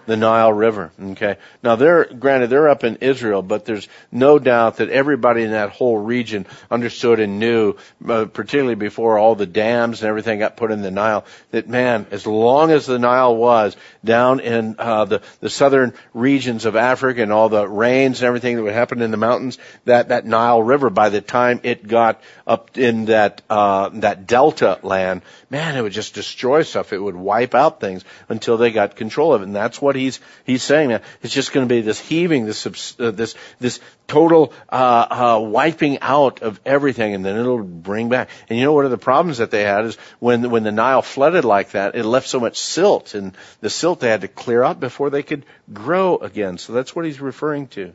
The 0.06 0.16
Nile 0.16 0.52
River. 0.52 0.92
Okay. 1.00 1.36
Now 1.62 1.76
they're, 1.76 2.04
granted, 2.04 2.50
they're 2.50 2.68
up 2.68 2.84
in 2.84 2.96
Israel, 2.96 3.42
but 3.42 3.64
there's 3.64 3.88
no 4.10 4.38
doubt 4.38 4.76
that 4.76 4.88
everybody 4.88 5.42
in 5.42 5.50
that 5.50 5.70
whole 5.70 5.98
region 5.98 6.46
understood 6.70 7.20
and 7.20 7.38
knew, 7.38 7.74
uh, 8.08 8.24
particularly 8.26 8.76
before 8.76 9.18
all 9.18 9.34
the 9.34 9.46
dams 9.46 10.00
and 10.00 10.08
everything 10.08 10.38
got 10.38 10.56
put 10.56 10.70
in 10.70 10.82
the 10.82 10.90
Nile, 10.90 11.24
that 11.50 11.68
man, 11.68 12.06
as 12.10 12.26
long 12.26 12.70
as 12.70 12.86
the 12.86 12.98
Nile 12.98 13.36
was 13.36 13.76
down 14.04 14.40
in, 14.40 14.76
uh, 14.78 15.04
the, 15.04 15.22
the 15.40 15.50
southern 15.50 15.92
regions 16.14 16.64
of 16.64 16.76
Africa 16.76 17.22
and 17.22 17.32
all 17.32 17.48
the 17.48 17.68
rains 17.68 18.20
and 18.20 18.26
everything 18.28 18.56
that 18.56 18.62
would 18.62 18.72
happen 18.72 19.02
in 19.02 19.10
the 19.10 19.16
mountains, 19.16 19.58
that, 19.84 20.08
that 20.08 20.24
Nile 20.24 20.62
River, 20.62 20.90
by 20.90 21.08
the 21.08 21.20
time 21.20 21.60
it 21.64 21.86
got 21.86 22.22
up 22.46 22.78
in 22.78 23.06
that, 23.06 23.42
uh, 23.50 23.90
that 23.94 24.26
delta 24.26 24.78
land, 24.82 25.22
man, 25.50 25.76
it 25.76 25.82
would 25.82 25.92
just 25.92 26.14
destroy 26.14 26.62
stuff. 26.62 26.92
It 26.92 26.98
would 26.98 27.14
wipe 27.14 27.54
out 27.54 27.80
things 27.80 28.04
until 28.28 28.56
they 28.56 28.70
got 28.70 28.96
control 28.96 29.34
of 29.34 29.42
it. 29.42 29.44
And 29.44 29.54
that's 29.54 29.80
what 29.80 29.96
he's 29.96 30.20
he's 30.44 30.62
saying. 30.62 30.88
Man, 30.88 31.02
it's 31.22 31.32
just 31.32 31.52
going 31.52 31.66
to 31.68 31.74
be 31.74 31.80
this 31.80 32.00
heaving, 32.00 32.46
this 32.46 32.66
uh, 32.98 33.10
this 33.10 33.34
this 33.60 33.80
total 34.06 34.52
uh, 34.68 35.36
uh, 35.36 35.40
wiping 35.40 35.98
out 36.00 36.42
of 36.42 36.60
everything, 36.64 37.14
and 37.14 37.24
then 37.24 37.36
it'll 37.36 37.62
bring 37.62 38.08
back. 38.08 38.28
And 38.48 38.58
you 38.58 38.64
know, 38.64 38.72
one 38.72 38.84
of 38.84 38.90
the 38.90 38.98
problems 38.98 39.38
that 39.38 39.50
they 39.50 39.62
had 39.62 39.84
is 39.84 39.96
when 40.18 40.50
when 40.50 40.64
the 40.64 40.72
Nile 40.72 41.02
flooded 41.02 41.44
like 41.44 41.70
that, 41.70 41.94
it 41.94 42.04
left 42.04 42.28
so 42.28 42.40
much 42.40 42.56
silt, 42.58 43.14
and 43.14 43.36
the 43.60 43.70
silt 43.70 44.00
they 44.00 44.08
had 44.08 44.22
to 44.22 44.28
clear 44.28 44.62
out 44.62 44.80
before 44.80 45.10
they 45.10 45.22
could 45.22 45.44
grow 45.72 46.16
again. 46.16 46.58
So 46.58 46.72
that's 46.72 46.94
what 46.94 47.04
he's 47.04 47.20
referring 47.20 47.68
to. 47.68 47.92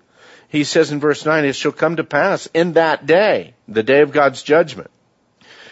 He 0.47 0.65
says 0.65 0.91
in 0.91 0.99
verse 0.99 1.25
9, 1.25 1.45
it 1.45 1.55
shall 1.55 1.71
come 1.71 1.95
to 1.95 2.03
pass 2.03 2.47
in 2.53 2.73
that 2.73 3.05
day, 3.05 3.53
the 3.69 3.83
day 3.83 4.01
of 4.01 4.11
God's 4.11 4.43
judgment, 4.43 4.91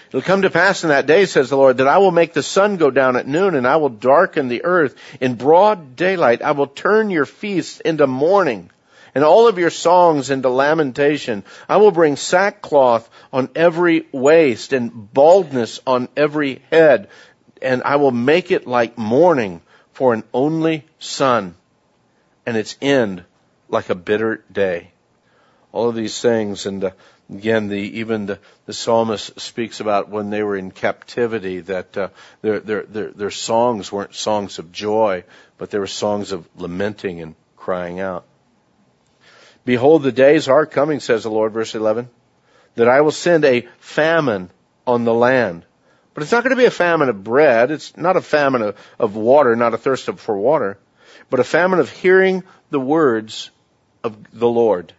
It'll 0.10 0.22
come 0.22 0.41
to 0.41 0.50
pass 0.50 0.84
in 0.84 0.89
that 0.89 1.06
day, 1.06 1.26
says 1.26 1.50
the 1.50 1.58
Lord, 1.58 1.78
that 1.78 1.88
I 1.88 2.00
will 2.00 2.12
make 2.12 2.34
the 2.34 2.41
sun 2.41 2.78
go 2.78 2.89
down 2.89 3.15
at 3.15 3.28
noon 3.28 3.54
and 3.54 3.67
I 3.67 3.78
will 3.78 3.89
darken 3.89 4.48
the 4.48 4.65
earth 4.65 4.95
in 5.22 5.36
broad 5.36 5.95
daylight. 5.95 6.41
I 6.41 6.52
will 6.52 6.67
turn 6.67 7.12
your 7.12 7.26
feasts 7.26 7.80
into 7.80 8.08
mourning 8.08 8.72
and 9.13 9.24
all 9.24 9.48
of 9.48 9.60
your 9.60 9.69
songs 9.69 10.32
into 10.32 10.50
lamentation. 10.50 11.43
I 11.67 11.78
will 11.78 11.91
bring 11.91 12.15
sackcloth 12.15 13.08
on 13.32 13.50
every 13.56 14.08
waist 14.12 14.74
and 14.74 15.13
baldness 15.13 15.80
on 15.86 16.10
every 16.17 16.63
head 16.72 17.10
and 17.62 17.84
I 17.84 17.98
will 17.98 18.12
make 18.12 18.52
it 18.52 18.67
like 18.67 18.98
mourning 18.98 19.62
for 19.93 20.13
an 20.13 20.24
only 20.34 20.86
son 20.98 21.56
and 22.45 22.58
its 22.58 22.78
end 22.82 23.24
like 23.67 23.89
a 23.89 23.95
bitter 23.95 24.43
day. 24.52 24.91
All 25.72 25.89
of 25.89 25.95
these 25.95 26.19
things 26.19 26.65
and 26.65 26.84
uh, 26.84 26.91
Again, 27.31 27.67
the, 27.67 27.77
even 27.77 28.25
the, 28.25 28.39
the 28.65 28.73
psalmist 28.73 29.39
speaks 29.39 29.79
about 29.79 30.09
when 30.09 30.31
they 30.31 30.41
were 30.41 30.57
in 30.57 30.71
captivity 30.71 31.59
that 31.61 31.95
uh, 31.95 32.09
their, 32.41 32.59
their, 32.59 32.83
their, 32.83 33.11
their 33.11 33.31
songs 33.31 33.91
weren't 33.91 34.15
songs 34.15 34.57
of 34.57 34.71
joy, 34.71 35.23
but 35.57 35.69
they 35.69 35.77
were 35.77 35.87
songs 35.87 36.31
of 36.31 36.49
lamenting 36.55 37.21
and 37.21 37.35
crying 37.55 37.99
out. 37.99 38.25
Behold, 39.63 40.01
the 40.01 40.11
days 40.11 40.47
are 40.47 40.65
coming, 40.65 40.99
says 40.99 41.21
the 41.21 41.29
Lord, 41.29 41.53
verse 41.53 41.75
11, 41.75 42.09
that 42.73 42.89
I 42.89 43.01
will 43.01 43.11
send 43.11 43.45
a 43.45 43.67
famine 43.79 44.49
on 44.87 45.03
the 45.03 45.13
land. 45.13 45.65
But 46.15 46.23
it's 46.23 46.31
not 46.31 46.43
going 46.43 46.55
to 46.55 46.61
be 46.61 46.65
a 46.65 46.71
famine 46.71 47.09
of 47.09 47.23
bread. 47.23 47.69
It's 47.69 47.95
not 47.95 48.17
a 48.17 48.21
famine 48.21 48.63
of, 48.63 48.77
of 48.97 49.15
water, 49.15 49.55
not 49.55 49.75
a 49.75 49.77
thirst 49.77 50.09
for 50.11 50.35
water, 50.35 50.79
but 51.29 51.39
a 51.39 51.43
famine 51.43 51.79
of 51.79 51.91
hearing 51.91 52.43
the 52.71 52.79
words 52.79 53.51
of 54.03 54.17
the 54.33 54.49
Lord. 54.49 54.93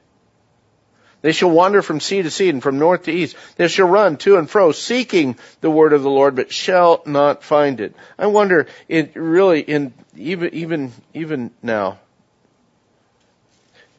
They 1.23 1.33
shall 1.33 1.51
wander 1.51 1.83
from 1.83 2.01
sea 2.01 2.23
to 2.23 2.31
sea 2.31 2.49
and 2.49 2.63
from 2.63 2.79
north 2.79 3.05
to 3.05 3.13
east. 3.13 3.37
They 3.57 3.69
shall 3.69 3.89
run 3.89 4.17
to 4.19 4.37
and 4.37 4.49
fro, 4.49 4.73
seeking 4.73 5.37
the 5.61 5.71
word 5.71 5.93
of 5.93 6.03
the 6.03 6.11
Lord, 6.11 6.35
but 6.35 6.53
shall 6.53 7.03
not 7.05 7.45
find 7.45 7.81
it. 7.81 7.95
I 8.19 8.27
wonder, 8.27 8.67
it 8.89 9.15
really, 9.17 9.61
in 9.61 9.93
even 10.17 10.55
even 10.55 10.93
even 11.13 11.51
now. 11.63 11.99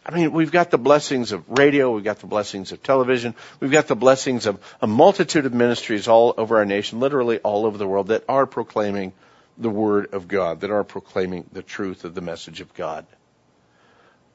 I 0.04 0.16
mean, 0.16 0.32
we've 0.32 0.52
got 0.52 0.72
the 0.72 0.80
blessings 0.80 1.32
of 1.32 1.48
radio, 1.48 1.92
we've 1.92 2.04
got 2.04 2.20
the 2.20 2.28
blessings 2.28 2.72
of 2.72 2.82
television, 2.82 3.36
we've 3.60 3.72
got 3.72 3.88
the 3.88 3.96
blessings 3.96 4.48
of 4.48 4.60
a 4.82 4.88
multitude 4.88 5.46
of 5.46 5.54
ministries 5.54 6.08
all 6.08 6.34
over 6.38 6.58
our 6.58 6.66
nation, 6.66 7.00
literally 7.00 7.38
all 7.40 7.68
over 7.68 7.78
the 7.78 7.88
world, 7.88 8.08
that 8.08 8.24
are 8.28 8.48
proclaiming 8.48 9.14
the 9.60 9.70
word 9.70 10.12
of 10.14 10.28
God, 10.28 10.62
that 10.62 10.72
are 10.72 10.84
proclaiming 10.84 11.48
the 11.52 11.62
truth 11.62 12.04
of 12.04 12.16
the 12.16 12.22
message 12.22 12.62
of 12.62 12.74
God. 12.74 13.06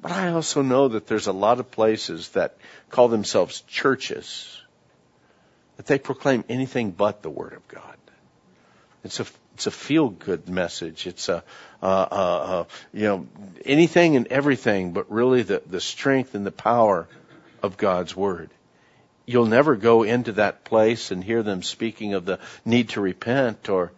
But 0.01 0.13
I 0.13 0.33
also 0.33 0.63
know 0.63 0.89
that 0.89 1.07
there's 1.07 1.27
a 1.27 1.33
lot 1.33 1.61
of 1.61 1.71
places 1.71 2.31
that 2.31 2.57
call 2.91 3.09
themselves 3.09 3.63
churches 3.63 4.61
that 5.77 5.87
they 5.87 5.99
proclaim 5.99 6.45
anything 6.49 6.91
but 6.91 7.23
the 7.23 7.31
Word 7.31 7.53
of 7.53 7.67
God. 7.69 7.97
It's 9.05 9.21
a 9.21 9.27
it's 9.55 9.67
a 9.67 9.71
feel 9.71 10.11
good 10.11 10.49
message. 10.49 11.07
It's 11.07 11.29
a 11.29 11.43
uh, 11.83 11.87
uh, 11.87 12.15
uh, 12.15 12.65
you 12.93 13.05
know 13.05 13.27
anything 13.65 14.17
and 14.17 14.27
everything, 14.29 14.93
but 14.93 15.11
really 15.11 15.43
the 15.43 15.63
the 15.67 15.81
strength 15.81 16.35
and 16.35 16.45
the 16.45 16.53
power 16.53 17.09
of 17.63 17.77
God's 17.77 18.15
Word. 18.17 18.51
You'll 19.25 19.47
never 19.47 19.77
go 19.77 20.03
into 20.03 20.33
that 20.33 20.65
place 20.65 21.11
and 21.11 21.23
hear 21.23 21.43
them 21.43 21.63
speaking 21.63 22.15
of 22.15 22.25
the 22.25 22.39
need 22.65 22.91
to 22.91 23.01
repent 23.01 23.69
or 23.69 23.93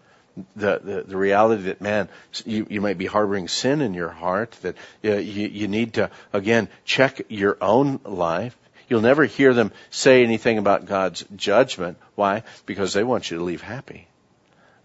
the, 0.56 0.80
the, 0.82 1.02
the 1.02 1.16
reality 1.16 1.64
that 1.64 1.80
man, 1.80 2.08
you, 2.44 2.66
you 2.68 2.80
might 2.80 2.98
be 2.98 3.06
harboring 3.06 3.48
sin 3.48 3.80
in 3.80 3.94
your 3.94 4.08
heart, 4.08 4.52
that 4.62 4.76
uh, 5.04 5.16
you, 5.16 5.48
you 5.48 5.68
need 5.68 5.94
to, 5.94 6.10
again, 6.32 6.68
check 6.84 7.22
your 7.28 7.56
own 7.60 8.00
life. 8.04 8.56
You'll 8.88 9.02
never 9.02 9.24
hear 9.24 9.52
them 9.52 9.72
say 9.90 10.22
anything 10.22 10.58
about 10.58 10.86
God's 10.86 11.24
judgment. 11.36 11.98
Why? 12.14 12.42
Because 12.66 12.92
they 12.94 13.04
want 13.04 13.30
you 13.30 13.38
to 13.38 13.44
leave 13.44 13.60
happy. 13.60 14.08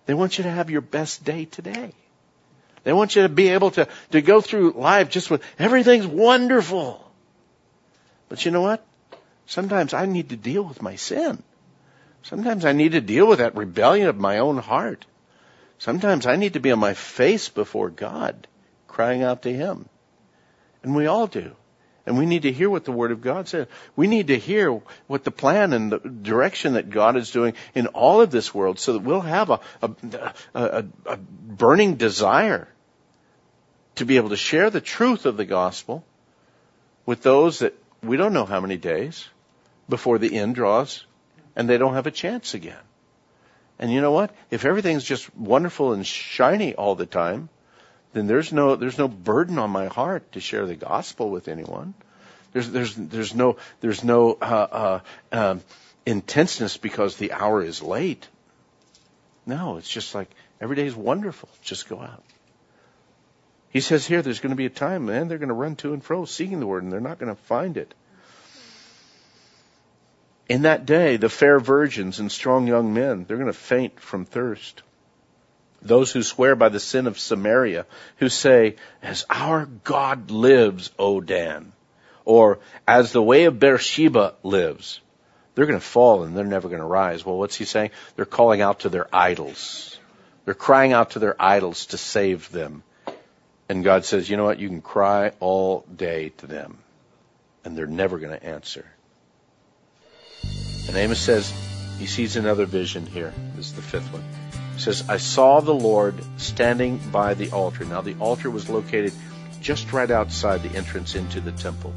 They 0.05 0.13
want 0.13 0.37
you 0.37 0.43
to 0.43 0.51
have 0.51 0.69
your 0.69 0.81
best 0.81 1.23
day 1.23 1.45
today. 1.45 1.93
They 2.83 2.91
want 2.91 3.15
you 3.15 3.21
to 3.21 3.29
be 3.29 3.49
able 3.49 3.71
to, 3.71 3.87
to 4.11 4.21
go 4.21 4.41
through 4.41 4.71
life 4.71 5.09
just 5.09 5.31
with 5.31 5.41
everything's 5.57 6.05
wonderful. 6.05 6.99
But 8.27 8.43
you 8.43 8.51
know 8.51 8.61
what? 8.61 8.85
Sometimes 9.45 9.93
I 9.93 10.05
need 10.05 10.29
to 10.29 10.35
deal 10.35 10.63
with 10.63 10.81
my 10.81 10.95
sin. 10.95 11.41
Sometimes 12.23 12.65
I 12.65 12.71
need 12.71 12.93
to 12.93 13.01
deal 13.01 13.27
with 13.27 13.39
that 13.39 13.55
rebellion 13.55 14.07
of 14.07 14.17
my 14.17 14.39
own 14.39 14.57
heart. 14.57 15.05
Sometimes 15.83 16.25
I 16.25 16.37
need 16.37 16.53
to 16.53 16.61
be 16.61 16.71
on 16.71 16.79
my 16.79 16.93
face 16.93 17.49
before 17.49 17.89
God, 17.89 18.47
crying 18.87 19.21
out 19.21 19.41
to 19.41 19.53
Him. 19.53 19.89
And 20.81 20.95
we 20.95 21.07
all 21.07 21.27
do. 21.27 21.57
And 22.05 22.17
we 22.17 22.25
need 22.25 22.43
to 22.43 22.53
hear 22.53 22.69
what 22.69 22.85
the 22.85 22.93
Word 22.93 23.11
of 23.11 23.19
God 23.19 23.49
says. 23.49 23.67
We 23.93 24.07
need 24.07 24.27
to 24.27 24.39
hear 24.39 24.81
what 25.07 25.25
the 25.25 25.31
plan 25.31 25.73
and 25.73 25.91
the 25.91 25.99
direction 25.99 26.75
that 26.75 26.89
God 26.89 27.17
is 27.17 27.31
doing 27.31 27.55
in 27.75 27.87
all 27.87 28.21
of 28.21 28.31
this 28.31 28.55
world 28.55 28.79
so 28.79 28.93
that 28.93 28.99
we'll 28.99 29.19
have 29.19 29.49
a, 29.49 29.59
a, 29.81 30.33
a, 30.53 30.85
a 31.05 31.17
burning 31.17 31.95
desire 31.95 32.69
to 33.95 34.05
be 34.05 34.15
able 34.15 34.29
to 34.29 34.37
share 34.37 34.69
the 34.69 34.79
truth 34.79 35.25
of 35.25 35.35
the 35.35 35.43
gospel 35.43 36.05
with 37.05 37.23
those 37.23 37.59
that 37.59 37.77
we 38.01 38.15
don't 38.15 38.31
know 38.31 38.45
how 38.45 38.61
many 38.61 38.77
days 38.77 39.27
before 39.89 40.17
the 40.17 40.33
end 40.37 40.55
draws 40.55 41.05
and 41.57 41.69
they 41.69 41.77
don't 41.77 41.95
have 41.95 42.07
a 42.07 42.11
chance 42.11 42.53
again. 42.53 42.79
And 43.83 43.91
you 43.91 43.99
know 43.99 44.13
what? 44.13 44.33
If 44.49 44.63
everything's 44.63 45.03
just 45.03 45.35
wonderful 45.35 45.91
and 45.91 46.07
shiny 46.07 46.73
all 46.73 46.95
the 46.95 47.05
time, 47.05 47.49
then 48.13 48.27
there's 48.27 48.53
no 48.53 48.77
there's 48.77 48.97
no 48.97 49.09
burden 49.09 49.59
on 49.59 49.71
my 49.71 49.87
heart 49.87 50.31
to 50.31 50.39
share 50.39 50.65
the 50.65 50.77
gospel 50.77 51.29
with 51.29 51.49
anyone. 51.49 51.93
There's 52.53 52.69
there's 52.69 52.95
there's 52.95 53.35
no 53.35 53.57
there's 53.81 54.01
no 54.01 54.37
uh, 54.41 54.67
uh, 54.71 54.99
um, 55.33 55.61
intenseness 56.05 56.77
because 56.77 57.17
the 57.17 57.33
hour 57.33 57.61
is 57.61 57.81
late. 57.81 58.25
No, 59.45 59.75
it's 59.75 59.89
just 59.89 60.15
like 60.15 60.29
every 60.61 60.77
day 60.77 60.85
is 60.85 60.95
wonderful. 60.95 61.49
Just 61.61 61.89
go 61.89 61.99
out. 61.99 62.23
He 63.69 63.81
says 63.81 64.05
here, 64.05 64.21
there's 64.21 64.39
going 64.39 64.51
to 64.51 64.55
be 64.55 64.65
a 64.65 64.69
time, 64.69 65.07
man, 65.07 65.27
they're 65.27 65.39
going 65.39 65.49
to 65.49 65.55
run 65.55 65.75
to 65.77 65.91
and 65.91 66.01
fro 66.01 66.23
seeking 66.23 66.61
the 66.61 66.67
word, 66.67 66.83
and 66.83 66.93
they're 66.93 67.01
not 67.01 67.19
going 67.19 67.35
to 67.35 67.41
find 67.41 67.75
it. 67.75 67.93
In 70.49 70.63
that 70.63 70.85
day, 70.85 71.17
the 71.17 71.29
fair 71.29 71.59
virgins 71.59 72.19
and 72.19 72.31
strong 72.31 72.67
young 72.67 72.93
men, 72.93 73.25
they're 73.25 73.37
going 73.37 73.47
to 73.47 73.53
faint 73.53 73.99
from 73.99 74.25
thirst. 74.25 74.83
Those 75.81 76.11
who 76.11 76.23
swear 76.23 76.55
by 76.55 76.69
the 76.69 76.79
sin 76.79 77.07
of 77.07 77.19
Samaria, 77.19 77.85
who 78.17 78.29
say, 78.29 78.75
as 79.01 79.25
our 79.29 79.65
God 79.65 80.31
lives, 80.31 80.91
O 80.99 81.21
Dan, 81.21 81.73
or 82.25 82.59
as 82.87 83.11
the 83.11 83.21
way 83.21 83.45
of 83.45 83.59
Beersheba 83.59 84.35
lives, 84.43 85.01
they're 85.55 85.65
going 85.65 85.79
to 85.79 85.85
fall 85.85 86.23
and 86.23 86.35
they're 86.35 86.45
never 86.45 86.67
going 86.67 86.81
to 86.81 86.85
rise. 86.85 87.25
Well, 87.25 87.37
what's 87.37 87.55
he 87.55 87.65
saying? 87.65 87.91
They're 88.15 88.25
calling 88.25 88.61
out 88.61 88.81
to 88.81 88.89
their 88.89 89.07
idols. 89.13 89.99
They're 90.45 90.53
crying 90.53 90.93
out 90.93 91.11
to 91.11 91.19
their 91.19 91.41
idols 91.41 91.87
to 91.87 91.97
save 91.97 92.51
them. 92.51 92.83
And 93.69 93.83
God 93.83 94.05
says, 94.05 94.29
you 94.29 94.37
know 94.37 94.43
what? 94.45 94.59
You 94.59 94.67
can 94.67 94.81
cry 94.81 95.31
all 95.39 95.85
day 95.93 96.29
to 96.37 96.47
them 96.47 96.77
and 97.63 97.77
they're 97.77 97.87
never 97.87 98.19
going 98.19 98.37
to 98.37 98.43
answer. 98.45 98.85
And 100.87 100.97
Amos 100.97 101.19
says 101.19 101.53
he 101.99 102.05
sees 102.05 102.35
another 102.35 102.65
vision 102.65 103.05
here. 103.05 103.33
This 103.55 103.67
is 103.67 103.73
the 103.73 103.81
fifth 103.81 104.11
one. 104.11 104.23
He 104.75 104.81
says, 104.81 105.07
I 105.07 105.17
saw 105.17 105.61
the 105.61 105.73
Lord 105.73 106.15
standing 106.37 106.97
by 107.11 107.33
the 107.33 107.51
altar. 107.51 107.85
Now, 107.85 108.01
the 108.01 108.15
altar 108.19 108.49
was 108.49 108.69
located 108.69 109.13
just 109.61 109.93
right 109.93 110.11
outside 110.11 110.61
the 110.63 110.75
entrance 110.77 111.15
into 111.15 111.39
the 111.39 111.51
temple. 111.53 111.93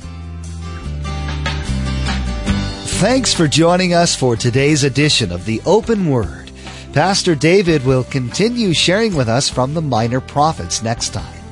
Thanks 3.00 3.34
for 3.34 3.46
joining 3.46 3.92
us 3.92 4.14
for 4.14 4.36
today's 4.36 4.84
edition 4.84 5.32
of 5.32 5.44
the 5.44 5.60
Open 5.66 6.08
Word. 6.08 6.50
Pastor 6.92 7.34
David 7.34 7.84
will 7.84 8.04
continue 8.04 8.72
sharing 8.72 9.14
with 9.14 9.28
us 9.28 9.50
from 9.50 9.74
the 9.74 9.82
Minor 9.82 10.20
Prophets 10.20 10.82
next 10.82 11.10
time. 11.10 11.42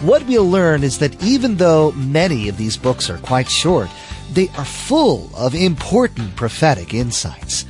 What 0.00 0.26
we'll 0.26 0.50
learn 0.50 0.82
is 0.82 0.98
that 0.98 1.22
even 1.22 1.56
though 1.56 1.92
many 1.92 2.48
of 2.48 2.56
these 2.56 2.76
books 2.76 3.08
are 3.10 3.18
quite 3.18 3.48
short, 3.48 3.88
they 4.34 4.48
are 4.56 4.64
full 4.64 5.30
of 5.36 5.54
important 5.54 6.36
prophetic 6.36 6.94
insights. 6.94 7.64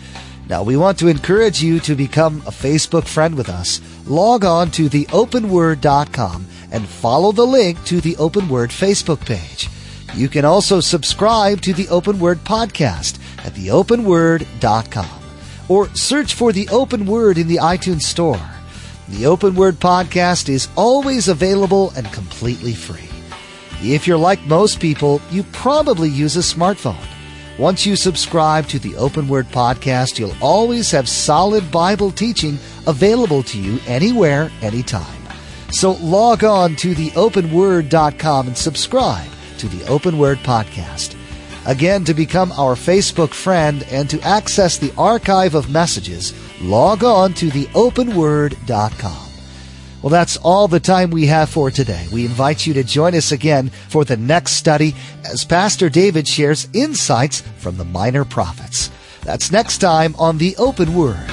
Now, 0.48 0.62
we 0.62 0.76
want 0.76 0.98
to 0.98 1.08
encourage 1.08 1.62
you 1.62 1.78
to 1.80 1.94
become 1.94 2.42
a 2.46 2.50
Facebook 2.50 3.06
friend 3.06 3.36
with 3.36 3.48
us. 3.48 3.80
Log 4.06 4.44
on 4.44 4.70
to 4.72 4.88
theopenword.com 4.90 6.46
and 6.72 6.86
follow 6.86 7.32
the 7.32 7.46
link 7.46 7.84
to 7.84 8.00
the 8.00 8.16
Open 8.16 8.48
Word 8.48 8.70
Facebook 8.70 9.24
page. 9.24 9.68
You 10.14 10.28
can 10.28 10.44
also 10.44 10.80
subscribe 10.80 11.60
to 11.62 11.72
the 11.72 11.88
Open 11.88 12.18
Word 12.18 12.38
podcast 12.44 13.18
at 13.44 13.52
theopenword.com. 13.54 15.20
or 15.68 15.88
search 15.94 16.34
for 16.34 16.52
the 16.52 16.68
Open 16.70 17.06
Word 17.06 17.38
in 17.38 17.46
the 17.46 17.58
iTunes 17.62 18.02
Store. 18.02 18.40
The 19.08 19.26
Open 19.26 19.54
Word 19.54 19.76
podcast 19.76 20.48
is 20.48 20.68
always 20.74 21.28
available 21.28 21.92
and 21.96 22.12
completely 22.12 22.74
free. 22.74 23.09
If 23.82 24.06
you're 24.06 24.18
like 24.18 24.42
most 24.42 24.78
people, 24.78 25.22
you 25.30 25.42
probably 25.44 26.10
use 26.10 26.36
a 26.36 26.40
smartphone. 26.40 27.06
Once 27.58 27.86
you 27.86 27.96
subscribe 27.96 28.66
to 28.68 28.78
the 28.78 28.94
Open 28.96 29.26
Word 29.28 29.46
podcast, 29.48 30.18
you'll 30.18 30.36
always 30.40 30.90
have 30.90 31.08
solid 31.08 31.70
Bible 31.70 32.10
teaching 32.10 32.58
available 32.86 33.42
to 33.44 33.58
you 33.58 33.78
anywhere, 33.86 34.50
anytime. 34.62 35.22
So 35.70 35.92
log 35.92 36.44
on 36.44 36.76
to 36.76 36.94
theopenword.com 36.94 38.48
and 38.48 38.56
subscribe 38.56 39.30
to 39.58 39.68
the 39.68 39.86
Open 39.88 40.18
Word 40.18 40.38
podcast. 40.38 41.16
Again, 41.66 42.04
to 42.04 42.14
become 42.14 42.52
our 42.52 42.74
Facebook 42.74 43.32
friend 43.34 43.82
and 43.90 44.08
to 44.10 44.20
access 44.22 44.78
the 44.78 44.92
archive 44.96 45.54
of 45.54 45.70
messages, 45.70 46.32
log 46.60 47.04
on 47.04 47.34
to 47.34 47.48
theopenword.com. 47.48 49.29
Well, 50.02 50.10
that's 50.10 50.38
all 50.38 50.66
the 50.66 50.80
time 50.80 51.10
we 51.10 51.26
have 51.26 51.50
for 51.50 51.70
today. 51.70 52.06
We 52.12 52.24
invite 52.24 52.66
you 52.66 52.72
to 52.74 52.84
join 52.84 53.14
us 53.14 53.32
again 53.32 53.68
for 53.68 54.04
the 54.04 54.16
next 54.16 54.52
study 54.52 54.94
as 55.24 55.44
Pastor 55.44 55.90
David 55.90 56.26
shares 56.26 56.68
insights 56.72 57.42
from 57.58 57.76
the 57.76 57.84
minor 57.84 58.24
prophets. 58.24 58.90
That's 59.22 59.52
next 59.52 59.78
time 59.78 60.14
on 60.18 60.38
the 60.38 60.56
Open 60.56 60.94
Word. 60.94 61.30